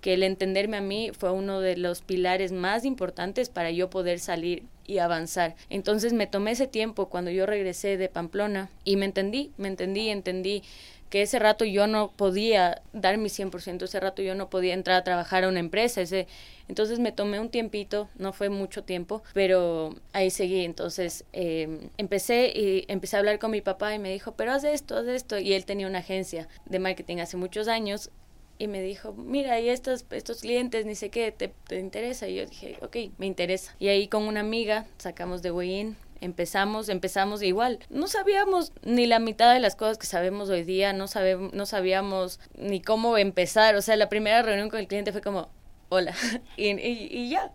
que 0.00 0.14
el 0.14 0.22
entenderme 0.22 0.78
a 0.78 0.80
mí 0.80 1.10
fue 1.16 1.30
uno 1.32 1.60
de 1.60 1.76
los 1.76 2.00
pilares 2.00 2.52
más 2.52 2.84
importantes 2.84 3.48
para 3.48 3.70
yo 3.70 3.90
poder 3.90 4.18
salir 4.18 4.62
y 4.86 4.98
avanzar. 4.98 5.56
Entonces 5.68 6.12
me 6.12 6.26
tomé 6.26 6.52
ese 6.52 6.66
tiempo 6.66 7.10
cuando 7.10 7.30
yo 7.30 7.44
regresé 7.44 7.96
de 7.96 8.08
Pamplona 8.08 8.70
y 8.84 8.96
me 8.96 9.04
entendí, 9.04 9.52
me 9.58 9.68
entendí, 9.68 10.08
entendí 10.08 10.62
que 11.10 11.22
ese 11.22 11.38
rato 11.38 11.64
yo 11.64 11.86
no 11.86 12.12
podía 12.12 12.82
dar 12.92 13.18
mi 13.18 13.28
100%, 13.28 13.82
ese 13.82 14.00
rato 14.00 14.22
yo 14.22 14.34
no 14.34 14.48
podía 14.48 14.74
entrar 14.74 14.96
a 14.96 15.04
trabajar 15.04 15.44
a 15.44 15.48
una 15.48 15.60
empresa, 15.60 16.00
ese 16.00 16.26
entonces 16.70 17.00
me 17.00 17.10
tomé 17.10 17.40
un 17.40 17.50
tiempito, 17.50 18.08
no 18.16 18.32
fue 18.32 18.48
mucho 18.48 18.84
tiempo, 18.84 19.24
pero 19.34 19.96
ahí 20.12 20.30
seguí. 20.30 20.64
Entonces 20.64 21.24
eh, 21.32 21.88
empecé 21.98 22.52
y 22.54 22.84
empecé 22.86 23.16
a 23.16 23.18
hablar 23.18 23.40
con 23.40 23.50
mi 23.50 23.60
papá 23.60 23.92
y 23.92 23.98
me 23.98 24.12
dijo, 24.12 24.36
pero 24.36 24.52
haz 24.52 24.62
esto, 24.62 24.96
haz 24.96 25.08
esto. 25.08 25.36
Y 25.40 25.52
él 25.54 25.64
tenía 25.64 25.88
una 25.88 25.98
agencia 25.98 26.46
de 26.66 26.78
marketing 26.78 27.16
hace 27.16 27.36
muchos 27.36 27.66
años 27.66 28.10
y 28.56 28.68
me 28.68 28.82
dijo, 28.82 29.12
mira, 29.14 29.58
y 29.58 29.68
estos, 29.68 30.04
estos 30.10 30.42
clientes, 30.42 30.86
ni 30.86 30.94
sé 30.94 31.08
qué, 31.08 31.32
¿te, 31.32 31.48
te 31.66 31.80
interesa? 31.80 32.28
Y 32.28 32.36
yo 32.36 32.46
dije, 32.46 32.78
ok, 32.82 32.96
me 33.18 33.26
interesa. 33.26 33.74
Y 33.80 33.88
ahí 33.88 34.06
con 34.06 34.22
una 34.22 34.38
amiga 34.38 34.86
sacamos 34.98 35.42
de 35.42 35.50
Way 35.50 35.96
empezamos, 36.20 36.88
empezamos 36.88 37.42
igual. 37.42 37.78
No 37.88 38.06
sabíamos 38.06 38.72
ni 38.82 39.06
la 39.06 39.18
mitad 39.18 39.52
de 39.52 39.60
las 39.60 39.76
cosas 39.76 39.98
que 39.98 40.06
sabemos 40.06 40.48
hoy 40.48 40.64
día, 40.64 40.92
no, 40.92 41.08
sabemos, 41.08 41.52
no 41.52 41.66
sabíamos 41.66 42.40
ni 42.56 42.80
cómo 42.80 43.16
empezar. 43.18 43.74
O 43.76 43.82
sea, 43.82 43.96
la 43.96 44.08
primera 44.08 44.42
reunión 44.42 44.68
con 44.68 44.80
el 44.80 44.86
cliente 44.86 45.12
fue 45.12 45.20
como, 45.20 45.48
hola, 45.88 46.14
y, 46.56 47.28
ya. 47.28 47.52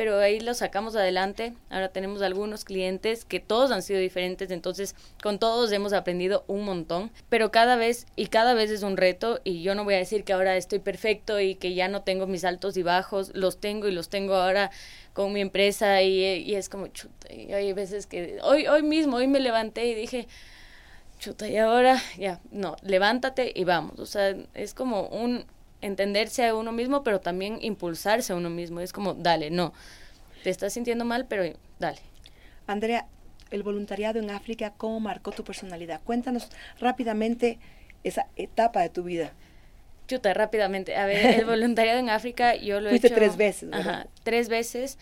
Pero 0.00 0.18
ahí 0.18 0.40
lo 0.40 0.54
sacamos 0.54 0.96
adelante. 0.96 1.52
Ahora 1.68 1.90
tenemos 1.90 2.22
algunos 2.22 2.64
clientes 2.64 3.26
que 3.26 3.38
todos 3.38 3.70
han 3.70 3.82
sido 3.82 4.00
diferentes, 4.00 4.50
entonces 4.50 4.94
con 5.22 5.38
todos 5.38 5.70
hemos 5.72 5.92
aprendido 5.92 6.42
un 6.46 6.64
montón. 6.64 7.10
Pero 7.28 7.50
cada 7.50 7.76
vez 7.76 8.06
y 8.16 8.28
cada 8.28 8.54
vez 8.54 8.70
es 8.70 8.82
un 8.82 8.96
reto 8.96 9.42
y 9.44 9.60
yo 9.60 9.74
no 9.74 9.84
voy 9.84 9.92
a 9.92 9.98
decir 9.98 10.24
que 10.24 10.32
ahora 10.32 10.56
estoy 10.56 10.78
perfecto 10.78 11.38
y 11.38 11.54
que 11.54 11.74
ya 11.74 11.88
no 11.88 12.00
tengo 12.00 12.26
mis 12.26 12.46
altos 12.46 12.78
y 12.78 12.82
bajos. 12.82 13.32
Los 13.34 13.60
tengo 13.60 13.88
y 13.88 13.92
los 13.92 14.08
tengo 14.08 14.36
ahora 14.36 14.70
con 15.12 15.34
mi 15.34 15.42
empresa 15.42 16.00
y, 16.00 16.54
es 16.54 16.70
como 16.70 16.86
chuta. 16.86 17.30
Y 17.30 17.52
hay 17.52 17.70
veces 17.74 18.06
que 18.06 18.38
hoy, 18.42 18.68
hoy 18.68 18.82
mismo, 18.82 19.18
hoy 19.18 19.28
me 19.28 19.38
levanté 19.38 19.84
y 19.84 19.94
dije, 19.94 20.28
chuta, 21.18 21.46
y 21.46 21.58
ahora 21.58 22.02
ya, 22.16 22.40
no, 22.50 22.74
levántate 22.80 23.52
y 23.54 23.64
vamos. 23.64 23.98
O 23.98 24.06
sea, 24.06 24.34
es 24.54 24.72
como 24.72 25.08
un 25.08 25.44
entenderse 25.80 26.46
a 26.46 26.54
uno 26.54 26.72
mismo, 26.72 27.02
pero 27.02 27.20
también 27.20 27.58
impulsarse 27.60 28.32
a 28.32 28.36
uno 28.36 28.50
mismo. 28.50 28.80
Es 28.80 28.92
como, 28.92 29.14
dale, 29.14 29.50
no, 29.50 29.72
te 30.42 30.50
estás 30.50 30.72
sintiendo 30.72 31.04
mal, 31.04 31.26
pero 31.26 31.44
dale. 31.78 31.98
Andrea, 32.66 33.06
el 33.50 33.62
voluntariado 33.62 34.18
en 34.18 34.30
África, 34.30 34.72
¿cómo 34.76 35.00
marcó 35.00 35.32
tu 35.32 35.44
personalidad? 35.44 36.00
Cuéntanos 36.04 36.48
rápidamente 36.78 37.58
esa 38.04 38.26
etapa 38.36 38.80
de 38.80 38.90
tu 38.90 39.02
vida. 39.02 39.32
Chuta, 40.06 40.32
rápidamente. 40.34 40.96
A 40.96 41.06
ver, 41.06 41.40
el 41.40 41.44
voluntariado 41.46 41.98
en 41.98 42.10
África 42.10 42.54
yo 42.56 42.80
lo 42.80 42.90
he 42.90 42.96
hecho... 42.96 43.14
tres 43.14 43.36
veces, 43.36 43.70
Ajá, 43.72 44.06
tres 44.22 44.48
veces, 44.48 44.98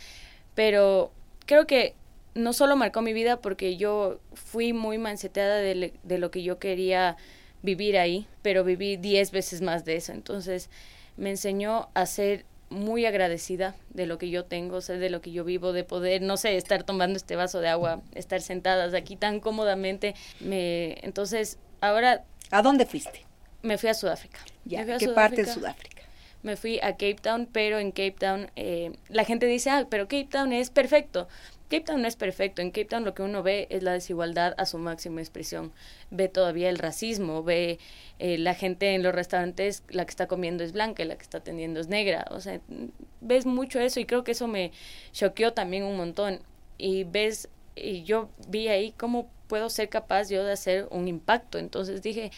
pero 0.54 1.12
creo 1.46 1.66
que 1.66 1.94
no 2.34 2.52
solo 2.52 2.76
marcó 2.76 3.02
mi 3.02 3.12
vida 3.12 3.40
porque 3.40 3.76
yo 3.76 4.20
fui 4.34 4.72
muy 4.72 4.98
manceteada 4.98 5.56
de, 5.56 5.92
de 6.02 6.18
lo 6.18 6.30
que 6.30 6.42
yo 6.42 6.58
quería 6.58 7.16
vivir 7.62 7.98
ahí, 7.98 8.26
pero 8.42 8.64
viví 8.64 8.96
diez 8.96 9.30
veces 9.30 9.60
más 9.60 9.84
de 9.84 9.96
eso. 9.96 10.12
Entonces 10.12 10.70
me 11.16 11.30
enseñó 11.30 11.88
a 11.94 12.06
ser 12.06 12.44
muy 12.70 13.06
agradecida 13.06 13.74
de 13.90 14.06
lo 14.06 14.18
que 14.18 14.30
yo 14.30 14.44
tengo, 14.44 14.80
sé 14.80 14.98
de 14.98 15.10
lo 15.10 15.20
que 15.20 15.32
yo 15.32 15.44
vivo, 15.44 15.72
de 15.72 15.84
poder, 15.84 16.22
no 16.22 16.36
sé, 16.36 16.56
estar 16.56 16.82
tomando 16.82 17.16
este 17.16 17.36
vaso 17.36 17.60
de 17.60 17.68
agua, 17.68 18.02
estar 18.14 18.40
sentadas 18.40 18.94
aquí 18.94 19.16
tan 19.16 19.40
cómodamente. 19.40 20.14
Me, 20.40 20.98
entonces, 21.02 21.58
ahora... 21.80 22.24
¿A 22.50 22.62
dónde 22.62 22.86
fuiste? 22.86 23.24
Me 23.62 23.78
fui 23.78 23.88
a 23.88 23.94
Sudáfrica. 23.94 24.40
Ya, 24.64 24.84
¿Qué 24.98 25.08
parte 25.08 25.44
de 25.44 25.52
Sudáfrica? 25.52 26.02
Me 26.42 26.56
fui 26.56 26.78
a 26.80 26.92
Cape 26.92 27.16
Town, 27.20 27.48
pero 27.50 27.78
en 27.78 27.90
Cape 27.90 28.14
Town 28.18 28.50
eh, 28.54 28.92
la 29.08 29.24
gente 29.24 29.46
dice, 29.46 29.70
ah, 29.70 29.86
pero 29.90 30.04
Cape 30.04 30.28
Town 30.30 30.52
es 30.52 30.70
perfecto. 30.70 31.26
Cape 31.68 31.82
Town 31.82 32.00
no 32.00 32.08
es 32.08 32.16
perfecto. 32.16 32.62
En 32.62 32.70
Cape 32.70 32.86
Town 32.86 33.04
lo 33.04 33.14
que 33.14 33.22
uno 33.22 33.42
ve 33.42 33.66
es 33.70 33.82
la 33.82 33.92
desigualdad 33.92 34.54
a 34.56 34.64
su 34.64 34.78
máxima 34.78 35.20
expresión. 35.20 35.72
Ve 36.10 36.28
todavía 36.28 36.70
el 36.70 36.78
racismo, 36.78 37.42
ve 37.42 37.78
eh, 38.18 38.38
la 38.38 38.54
gente 38.54 38.94
en 38.94 39.02
los 39.02 39.14
restaurantes, 39.14 39.82
la 39.88 40.04
que 40.06 40.10
está 40.10 40.26
comiendo 40.26 40.64
es 40.64 40.72
blanca 40.72 41.04
la 41.04 41.16
que 41.16 41.22
está 41.22 41.38
atendiendo 41.38 41.80
es 41.80 41.88
negra. 41.88 42.26
O 42.30 42.40
sea, 42.40 42.60
ves 43.20 43.44
mucho 43.46 43.80
eso 43.80 44.00
y 44.00 44.06
creo 44.06 44.24
que 44.24 44.32
eso 44.32 44.48
me 44.48 44.72
choqueó 45.12 45.52
también 45.52 45.84
un 45.84 45.96
montón. 45.96 46.40
Y 46.78 47.04
ves, 47.04 47.48
y 47.76 48.02
yo 48.04 48.30
vi 48.48 48.68
ahí 48.68 48.92
cómo 48.96 49.30
puedo 49.46 49.68
ser 49.70 49.88
capaz 49.88 50.28
yo 50.30 50.44
de 50.44 50.52
hacer 50.52 50.88
un 50.90 51.06
impacto. 51.06 51.58
Entonces 51.58 52.00
dije, 52.02 52.30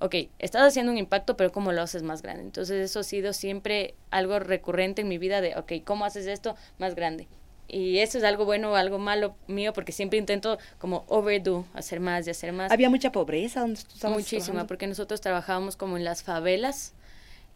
ok, 0.00 0.16
estás 0.40 0.62
haciendo 0.62 0.90
un 0.90 0.98
impacto, 0.98 1.36
pero 1.36 1.52
¿cómo 1.52 1.70
lo 1.72 1.82
haces 1.82 2.02
más 2.02 2.22
grande? 2.22 2.42
Entonces 2.42 2.84
eso 2.84 3.00
ha 3.00 3.04
sido 3.04 3.32
siempre 3.32 3.94
algo 4.10 4.40
recurrente 4.40 5.02
en 5.02 5.08
mi 5.08 5.18
vida 5.18 5.40
de, 5.40 5.56
ok, 5.56 5.84
¿cómo 5.84 6.04
haces 6.04 6.26
esto 6.26 6.56
más 6.78 6.96
grande? 6.96 7.28
Y 7.72 8.00
eso 8.00 8.18
es 8.18 8.24
algo 8.24 8.44
bueno 8.44 8.70
o 8.72 8.74
algo 8.76 8.98
malo 8.98 9.34
mío 9.48 9.72
porque 9.72 9.92
siempre 9.92 10.18
intento 10.18 10.58
como 10.78 11.04
overdo, 11.08 11.64
hacer 11.72 12.00
más 12.00 12.26
y 12.26 12.30
hacer 12.30 12.52
más. 12.52 12.70
¿Había 12.70 12.90
mucha 12.90 13.10
pobreza 13.10 13.60
donde 13.60 13.80
Muchísima, 14.10 14.66
porque 14.66 14.86
nosotros 14.86 15.22
trabajábamos 15.22 15.76
como 15.76 15.96
en 15.96 16.04
las 16.04 16.22
favelas, 16.22 16.92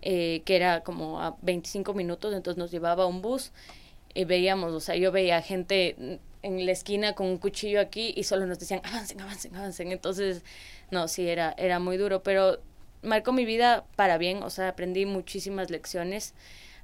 eh, 0.00 0.40
que 0.46 0.56
era 0.56 0.80
como 0.80 1.20
a 1.20 1.36
25 1.42 1.92
minutos, 1.92 2.34
entonces 2.34 2.58
nos 2.58 2.70
llevaba 2.70 3.04
un 3.04 3.20
bus 3.20 3.52
y 4.14 4.24
veíamos, 4.24 4.72
o 4.72 4.80
sea, 4.80 4.96
yo 4.96 5.12
veía 5.12 5.42
gente 5.42 6.18
en 6.42 6.64
la 6.64 6.72
esquina 6.72 7.12
con 7.12 7.26
un 7.26 7.36
cuchillo 7.36 7.78
aquí 7.78 8.14
y 8.16 8.24
solo 8.24 8.46
nos 8.46 8.58
decían, 8.58 8.80
avancen, 8.84 9.20
avancen, 9.20 9.54
avancen. 9.54 9.92
Entonces, 9.92 10.42
no, 10.90 11.08
sí, 11.08 11.28
era, 11.28 11.54
era 11.58 11.78
muy 11.78 11.98
duro, 11.98 12.22
pero 12.22 12.58
marcó 13.02 13.32
mi 13.32 13.44
vida 13.44 13.84
para 13.96 14.16
bien, 14.16 14.42
o 14.42 14.48
sea, 14.48 14.68
aprendí 14.68 15.04
muchísimas 15.04 15.68
lecciones, 15.68 16.32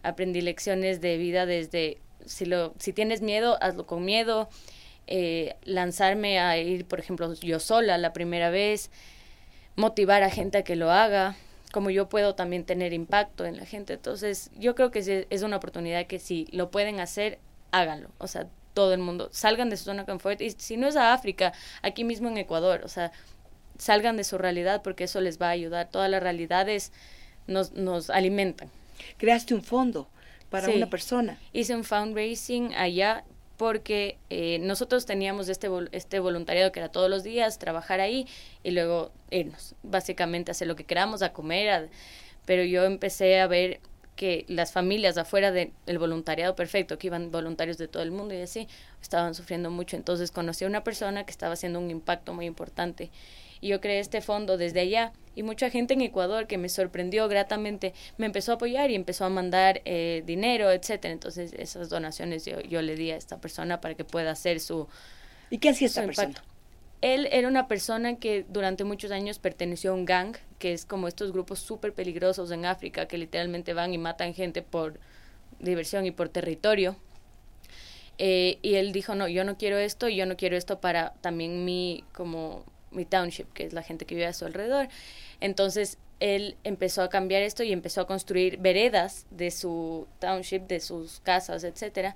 aprendí 0.02 0.42
lecciones 0.42 1.00
de 1.00 1.16
vida 1.16 1.46
desde 1.46 1.96
si, 2.26 2.44
lo, 2.44 2.74
si 2.78 2.92
tienes 2.92 3.22
miedo, 3.22 3.58
hazlo 3.60 3.86
con 3.86 4.04
miedo. 4.04 4.48
Eh, 5.06 5.56
lanzarme 5.64 6.38
a 6.38 6.56
ir, 6.58 6.86
por 6.86 7.00
ejemplo, 7.00 7.32
yo 7.34 7.58
sola 7.58 7.98
la 7.98 8.12
primera 8.12 8.50
vez, 8.50 8.90
motivar 9.76 10.22
a 10.22 10.30
gente 10.30 10.58
a 10.58 10.64
que 10.64 10.76
lo 10.76 10.90
haga, 10.90 11.36
como 11.72 11.90
yo 11.90 12.08
puedo 12.08 12.34
también 12.34 12.64
tener 12.64 12.92
impacto 12.92 13.44
en 13.44 13.56
la 13.56 13.66
gente. 13.66 13.94
Entonces, 13.94 14.50
yo 14.56 14.74
creo 14.74 14.90
que 14.90 15.26
es 15.28 15.42
una 15.42 15.56
oportunidad 15.56 16.06
que 16.06 16.18
si 16.18 16.46
lo 16.52 16.70
pueden 16.70 17.00
hacer, 17.00 17.38
háganlo. 17.72 18.10
O 18.18 18.28
sea, 18.28 18.46
todo 18.74 18.94
el 18.94 19.00
mundo, 19.00 19.28
salgan 19.32 19.70
de 19.70 19.76
su 19.76 19.84
zona 19.84 20.02
de 20.02 20.06
confort. 20.06 20.40
Y 20.40 20.50
si 20.50 20.76
no 20.76 20.86
es 20.86 20.96
a 20.96 21.12
África, 21.12 21.52
aquí 21.82 22.04
mismo 22.04 22.28
en 22.28 22.38
Ecuador, 22.38 22.82
o 22.84 22.88
sea, 22.88 23.12
salgan 23.78 24.16
de 24.16 24.24
su 24.24 24.38
realidad 24.38 24.82
porque 24.82 25.04
eso 25.04 25.20
les 25.20 25.40
va 25.40 25.48
a 25.48 25.50
ayudar. 25.50 25.88
Todas 25.90 26.10
las 26.10 26.22
realidades 26.22 26.92
nos, 27.46 27.72
nos 27.72 28.10
alimentan. 28.10 28.70
Creaste 29.18 29.54
un 29.54 29.62
fondo 29.62 30.08
para 30.52 30.70
una 30.70 30.88
persona. 30.88 31.38
Hice 31.52 31.74
un 31.74 31.82
fundraising 31.82 32.74
allá 32.74 33.24
porque 33.56 34.18
eh, 34.30 34.58
nosotros 34.60 35.06
teníamos 35.06 35.48
este, 35.48 35.68
este 35.92 36.20
voluntariado 36.20 36.72
que 36.72 36.80
era 36.80 36.90
todos 36.90 37.10
los 37.10 37.22
días, 37.22 37.58
trabajar 37.58 38.00
ahí 38.00 38.26
y 38.62 38.72
luego 38.72 39.12
irnos, 39.30 39.74
básicamente 39.82 40.50
hacer 40.50 40.68
lo 40.68 40.76
que 40.76 40.84
queramos, 40.84 41.22
a 41.22 41.32
comer, 41.32 41.88
pero 42.44 42.64
yo 42.64 42.84
empecé 42.84 43.40
a 43.40 43.46
ver 43.46 43.80
que 44.16 44.44
las 44.48 44.72
familias 44.72 45.16
afuera 45.16 45.52
del 45.52 45.98
voluntariado 45.98 46.54
perfecto, 46.54 46.98
que 46.98 47.06
iban 47.06 47.30
voluntarios 47.30 47.78
de 47.78 47.88
todo 47.88 48.02
el 48.02 48.10
mundo 48.10 48.34
y 48.34 48.42
así, 48.42 48.68
estaban 49.00 49.34
sufriendo 49.34 49.70
mucho. 49.70 49.96
Entonces 49.96 50.30
conocí 50.30 50.64
a 50.64 50.68
una 50.68 50.84
persona 50.84 51.24
que 51.24 51.30
estaba 51.30 51.54
haciendo 51.54 51.78
un 51.78 51.90
impacto 51.90 52.34
muy 52.34 52.46
importante 52.46 53.10
y 53.62 53.68
yo 53.68 53.80
creé 53.80 54.00
este 54.00 54.20
fondo 54.20 54.58
desde 54.58 54.80
allá 54.80 55.12
y 55.34 55.44
mucha 55.44 55.70
gente 55.70 55.94
en 55.94 56.02
Ecuador 56.02 56.46
que 56.46 56.58
me 56.58 56.68
sorprendió 56.68 57.28
gratamente 57.28 57.94
me 58.18 58.26
empezó 58.26 58.52
a 58.52 58.54
apoyar 58.56 58.90
y 58.90 58.94
empezó 58.96 59.24
a 59.24 59.30
mandar 59.30 59.80
eh, 59.86 60.22
dinero, 60.26 60.70
etcétera. 60.70 61.14
Entonces 61.14 61.54
esas 61.54 61.88
donaciones 61.88 62.44
yo, 62.44 62.60
yo 62.60 62.82
le 62.82 62.96
di 62.96 63.12
a 63.12 63.16
esta 63.16 63.40
persona 63.40 63.80
para 63.80 63.94
que 63.94 64.04
pueda 64.04 64.32
hacer 64.32 64.60
su 64.60 64.88
¿Y 65.48 65.58
qué 65.58 65.70
hacía 65.70 65.86
esta 65.86 66.04
persona? 66.04 66.42
Él 67.02 67.28
era 67.32 67.48
una 67.48 67.66
persona 67.68 68.16
que 68.16 68.44
durante 68.48 68.84
muchos 68.84 69.10
años 69.10 69.38
perteneció 69.38 69.90
a 69.90 69.94
un 69.94 70.04
gang, 70.04 70.36
que 70.58 70.72
es 70.72 70.84
como 70.84 71.08
estos 71.08 71.32
grupos 71.32 71.58
súper 71.58 71.92
peligrosos 71.92 72.50
en 72.52 72.64
África, 72.64 73.06
que 73.06 73.18
literalmente 73.18 73.74
van 73.74 73.92
y 73.92 73.98
matan 73.98 74.34
gente 74.34 74.62
por 74.62 75.00
diversión 75.58 76.06
y 76.06 76.12
por 76.12 76.28
territorio. 76.28 76.96
Eh, 78.18 78.58
y 78.62 78.74
él 78.74 78.92
dijo, 78.92 79.16
no, 79.16 79.26
yo 79.26 79.42
no 79.42 79.58
quiero 79.58 79.78
esto, 79.78 80.08
y 80.08 80.16
yo 80.16 80.26
no 80.26 80.36
quiero 80.36 80.56
esto 80.56 80.80
para 80.80 81.14
también 81.20 81.64
mi, 81.64 82.04
como 82.12 82.64
mi 82.92 83.04
township, 83.04 83.52
que 83.52 83.64
es 83.64 83.72
la 83.72 83.82
gente 83.82 84.04
que 84.04 84.14
vive 84.14 84.26
a 84.26 84.32
su 84.32 84.44
alrededor. 84.44 84.88
Entonces, 85.40 85.98
él 86.20 86.56
empezó 86.62 87.02
a 87.02 87.08
cambiar 87.08 87.42
esto 87.42 87.64
y 87.64 87.72
empezó 87.72 88.00
a 88.00 88.06
construir 88.06 88.58
veredas 88.58 89.26
de 89.30 89.50
su 89.50 90.06
township, 90.20 90.68
de 90.68 90.78
sus 90.78 91.20
casas, 91.20 91.64
etcétera, 91.64 92.14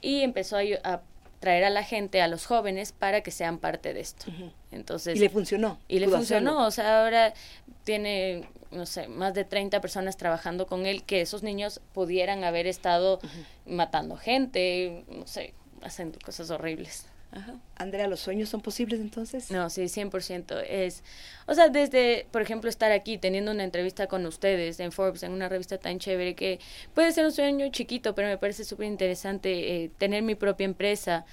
y 0.00 0.22
empezó 0.22 0.56
a, 0.56 1.02
traer 1.38 1.64
a 1.64 1.70
la 1.70 1.82
gente, 1.82 2.22
a 2.22 2.28
los 2.28 2.46
jóvenes, 2.46 2.92
para 2.92 3.20
que 3.22 3.32
sean 3.32 3.58
parte 3.58 3.92
de 3.92 4.00
esto. 4.00 4.26
Entonces, 4.70 5.16
y 5.16 5.18
le 5.18 5.28
funcionó. 5.28 5.78
Y 5.88 5.98
le 5.98 6.08
funcionó, 6.08 6.66
o 6.66 6.70
sea, 6.70 7.02
ahora 7.02 7.34
tiene, 7.82 8.48
no 8.70 8.86
sé, 8.86 9.08
más 9.08 9.34
de 9.34 9.44
30 9.44 9.80
personas 9.80 10.16
trabajando 10.16 10.66
con 10.66 10.86
él, 10.86 11.02
que 11.02 11.20
esos 11.20 11.42
niños 11.42 11.80
pudieran 11.92 12.44
haber 12.44 12.68
estado 12.68 13.18
matando 13.66 14.16
gente, 14.16 15.04
no 15.08 15.26
sé, 15.26 15.52
haciendo 15.82 16.18
cosas 16.24 16.48
horribles. 16.50 17.06
Ajá. 17.32 17.54
Andrea, 17.76 18.06
¿los 18.08 18.20
sueños 18.20 18.50
son 18.50 18.60
posibles 18.60 19.00
entonces? 19.00 19.50
No, 19.50 19.70
sí, 19.70 19.88
100%. 19.88 20.62
Es, 20.68 21.02
o 21.46 21.54
sea, 21.54 21.68
desde, 21.68 22.26
por 22.30 22.42
ejemplo, 22.42 22.68
estar 22.68 22.92
aquí 22.92 23.16
teniendo 23.16 23.50
una 23.50 23.64
entrevista 23.64 24.06
con 24.06 24.26
ustedes 24.26 24.78
en 24.80 24.92
Forbes, 24.92 25.22
en 25.22 25.32
una 25.32 25.48
revista 25.48 25.78
tan 25.78 25.98
chévere 25.98 26.34
que 26.34 26.60
puede 26.94 27.10
ser 27.12 27.24
un 27.24 27.32
sueño 27.32 27.70
chiquito, 27.70 28.14
pero 28.14 28.28
me 28.28 28.36
parece 28.36 28.64
súper 28.64 28.86
interesante 28.86 29.84
eh, 29.84 29.90
tener 29.96 30.22
mi 30.22 30.34
propia 30.34 30.66
empresa, 30.66 31.24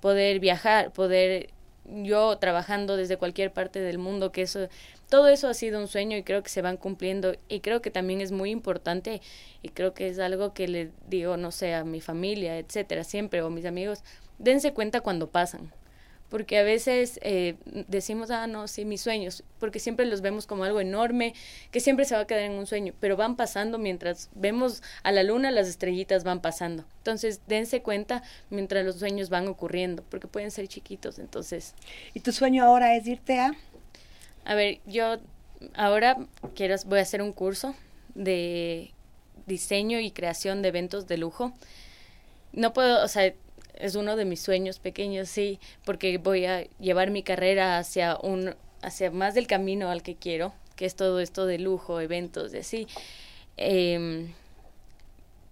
poder 0.00 0.38
viajar, 0.38 0.92
poder 0.92 1.50
yo 1.88 2.36
trabajando 2.38 2.96
desde 2.96 3.16
cualquier 3.16 3.52
parte 3.52 3.80
del 3.80 3.98
mundo, 3.98 4.30
que 4.30 4.42
eso, 4.42 4.68
todo 5.08 5.28
eso 5.28 5.48
ha 5.48 5.54
sido 5.54 5.80
un 5.80 5.88
sueño 5.88 6.16
y 6.16 6.22
creo 6.22 6.42
que 6.42 6.50
se 6.50 6.62
van 6.62 6.76
cumpliendo 6.76 7.34
y 7.48 7.60
creo 7.60 7.80
que 7.82 7.90
también 7.90 8.20
es 8.20 8.30
muy 8.30 8.50
importante 8.50 9.22
y 9.62 9.70
creo 9.70 9.94
que 9.94 10.08
es 10.08 10.18
algo 10.18 10.52
que 10.52 10.68
le 10.68 10.90
digo, 11.08 11.36
no 11.36 11.50
sé, 11.50 11.74
a 11.74 11.84
mi 11.84 12.00
familia, 12.00 12.58
etcétera, 12.58 13.04
siempre, 13.04 13.42
o 13.42 13.50
mis 13.50 13.64
amigos, 13.64 14.02
dense 14.38 14.72
cuenta 14.72 15.00
cuando 15.00 15.30
pasan. 15.30 15.72
Porque 16.28 16.58
a 16.58 16.62
veces 16.62 17.18
eh, 17.22 17.56
decimos, 17.88 18.30
ah, 18.30 18.46
no, 18.46 18.68
sí, 18.68 18.84
mis 18.84 19.00
sueños, 19.00 19.44
porque 19.58 19.80
siempre 19.80 20.04
los 20.04 20.20
vemos 20.20 20.46
como 20.46 20.64
algo 20.64 20.78
enorme, 20.78 21.32
que 21.70 21.80
siempre 21.80 22.04
se 22.04 22.14
va 22.14 22.22
a 22.22 22.26
quedar 22.26 22.42
en 22.42 22.52
un 22.52 22.66
sueño, 22.66 22.92
pero 23.00 23.16
van 23.16 23.34
pasando 23.34 23.78
mientras 23.78 24.28
vemos 24.34 24.82
a 25.02 25.10
la 25.10 25.22
luna, 25.22 25.50
las 25.50 25.68
estrellitas 25.68 26.24
van 26.24 26.42
pasando. 26.42 26.84
Entonces, 26.98 27.40
dense 27.46 27.80
cuenta 27.80 28.22
mientras 28.50 28.84
los 28.84 28.96
sueños 28.96 29.30
van 29.30 29.48
ocurriendo, 29.48 30.04
porque 30.10 30.26
pueden 30.26 30.50
ser 30.50 30.68
chiquitos, 30.68 31.18
entonces. 31.18 31.74
¿Y 32.12 32.20
tu 32.20 32.32
sueño 32.32 32.62
ahora 32.62 32.94
es 32.94 33.06
irte 33.06 33.40
a? 33.40 33.54
A 34.44 34.54
ver, 34.54 34.80
yo 34.84 35.16
ahora 35.74 36.18
quiero, 36.54 36.76
voy 36.84 36.98
a 36.98 37.02
hacer 37.02 37.22
un 37.22 37.32
curso 37.32 37.74
de 38.14 38.92
diseño 39.46 39.98
y 39.98 40.10
creación 40.10 40.60
de 40.60 40.68
eventos 40.68 41.06
de 41.06 41.16
lujo. 41.16 41.52
No 42.52 42.74
puedo, 42.74 43.02
o 43.02 43.08
sea, 43.08 43.32
es 43.78 43.94
uno 43.94 44.16
de 44.16 44.24
mis 44.24 44.40
sueños 44.40 44.78
pequeños, 44.78 45.28
sí, 45.28 45.58
porque 45.84 46.18
voy 46.18 46.46
a 46.46 46.64
llevar 46.78 47.10
mi 47.10 47.22
carrera 47.22 47.78
hacia 47.78 48.18
un 48.22 48.54
hacia 48.82 49.10
más 49.10 49.34
del 49.34 49.46
camino 49.46 49.90
al 49.90 50.02
que 50.02 50.14
quiero, 50.14 50.52
que 50.76 50.86
es 50.86 50.94
todo 50.94 51.20
esto 51.20 51.46
de 51.46 51.58
lujo, 51.58 52.00
eventos, 52.00 52.52
de 52.52 52.60
así. 52.60 52.86
Em, 53.56 54.32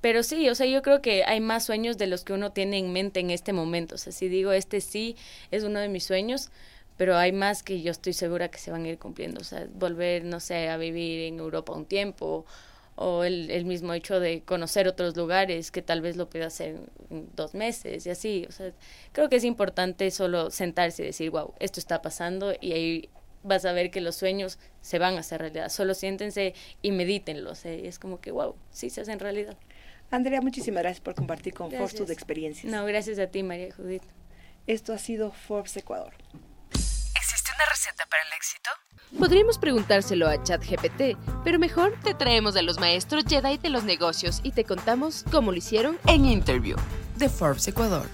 pero 0.00 0.22
sí, 0.22 0.48
o 0.48 0.54
sea, 0.54 0.66
yo 0.66 0.82
creo 0.82 1.02
que 1.02 1.24
hay 1.24 1.40
más 1.40 1.64
sueños 1.66 1.98
de 1.98 2.06
los 2.06 2.22
que 2.24 2.32
uno 2.32 2.52
tiene 2.52 2.78
en 2.78 2.92
mente 2.92 3.20
en 3.20 3.30
este 3.30 3.52
momento. 3.52 3.96
O 3.96 3.98
sea, 3.98 4.12
si 4.12 4.28
digo, 4.28 4.52
este 4.52 4.80
sí 4.80 5.16
es 5.50 5.64
uno 5.64 5.80
de 5.80 5.88
mis 5.88 6.04
sueños, 6.04 6.50
pero 6.96 7.16
hay 7.16 7.32
más 7.32 7.62
que 7.62 7.82
yo 7.82 7.90
estoy 7.90 8.12
segura 8.12 8.48
que 8.48 8.58
se 8.58 8.70
van 8.70 8.84
a 8.84 8.88
ir 8.88 8.98
cumpliendo. 8.98 9.40
O 9.40 9.44
sea, 9.44 9.66
volver, 9.74 10.24
no 10.24 10.38
sé, 10.40 10.68
a 10.68 10.76
vivir 10.76 11.22
en 11.22 11.40
Europa 11.40 11.72
un 11.72 11.86
tiempo 11.86 12.46
o 12.96 13.24
el, 13.24 13.50
el, 13.50 13.64
mismo 13.64 13.92
hecho 13.92 14.20
de 14.20 14.42
conocer 14.42 14.88
otros 14.88 15.16
lugares 15.16 15.70
que 15.70 15.82
tal 15.82 16.00
vez 16.00 16.16
lo 16.16 16.28
pueda 16.28 16.46
hacer 16.46 16.80
en 17.10 17.28
dos 17.36 17.54
meses 17.54 18.06
y 18.06 18.10
así. 18.10 18.46
O 18.48 18.52
sea, 18.52 18.72
creo 19.12 19.28
que 19.28 19.36
es 19.36 19.44
importante 19.44 20.10
solo 20.10 20.50
sentarse 20.50 21.02
y 21.02 21.06
decir, 21.06 21.30
wow, 21.30 21.54
esto 21.60 21.78
está 21.78 22.02
pasando 22.02 22.54
y 22.60 22.72
ahí 22.72 23.10
vas 23.42 23.64
a 23.64 23.72
ver 23.72 23.90
que 23.90 24.00
los 24.00 24.16
sueños 24.16 24.58
se 24.80 24.98
van 24.98 25.16
a 25.16 25.20
hacer 25.20 25.40
realidad. 25.40 25.68
Solo 25.68 25.94
siéntense 25.94 26.54
y 26.82 26.90
medítenlos. 26.90 27.64
¿eh? 27.64 27.86
Es 27.86 27.98
como 27.98 28.20
que, 28.20 28.32
wow, 28.32 28.56
sí 28.70 28.90
se 28.90 29.02
hacen 29.02 29.18
realidad. 29.18 29.56
Andrea, 30.10 30.40
muchísimas 30.40 30.82
gracias 30.82 31.00
por 31.00 31.14
compartir 31.14 31.54
con 31.54 31.70
Forbes 31.70 31.94
tus 31.94 32.10
experiencias. 32.10 32.72
No, 32.72 32.84
gracias 32.84 33.18
a 33.18 33.26
ti, 33.26 33.42
María 33.42 33.74
Judith. 33.74 34.04
Esto 34.66 34.92
ha 34.92 34.98
sido 34.98 35.32
Forbes 35.32 35.76
Ecuador. 35.76 36.14
¿Existe 36.72 37.50
una 37.54 37.66
receta 37.66 38.06
para 38.06 38.22
el 38.22 38.32
éxito? 38.32 38.70
Podríamos 39.18 39.56
preguntárselo 39.56 40.28
a 40.28 40.42
ChatGPT, 40.42 41.16
pero 41.42 41.58
mejor 41.58 41.94
te 42.02 42.12
traemos 42.12 42.56
a 42.56 42.62
los 42.62 42.78
maestros 42.78 43.24
Jedi 43.26 43.56
de 43.56 43.70
los 43.70 43.84
negocios 43.84 44.40
y 44.42 44.50
te 44.50 44.64
contamos 44.64 45.24
cómo 45.30 45.52
lo 45.52 45.58
hicieron 45.58 45.96
en 46.06 46.26
Interview 46.26 46.76
de 47.16 47.28
Forbes 47.28 47.66
Ecuador. 47.68 48.06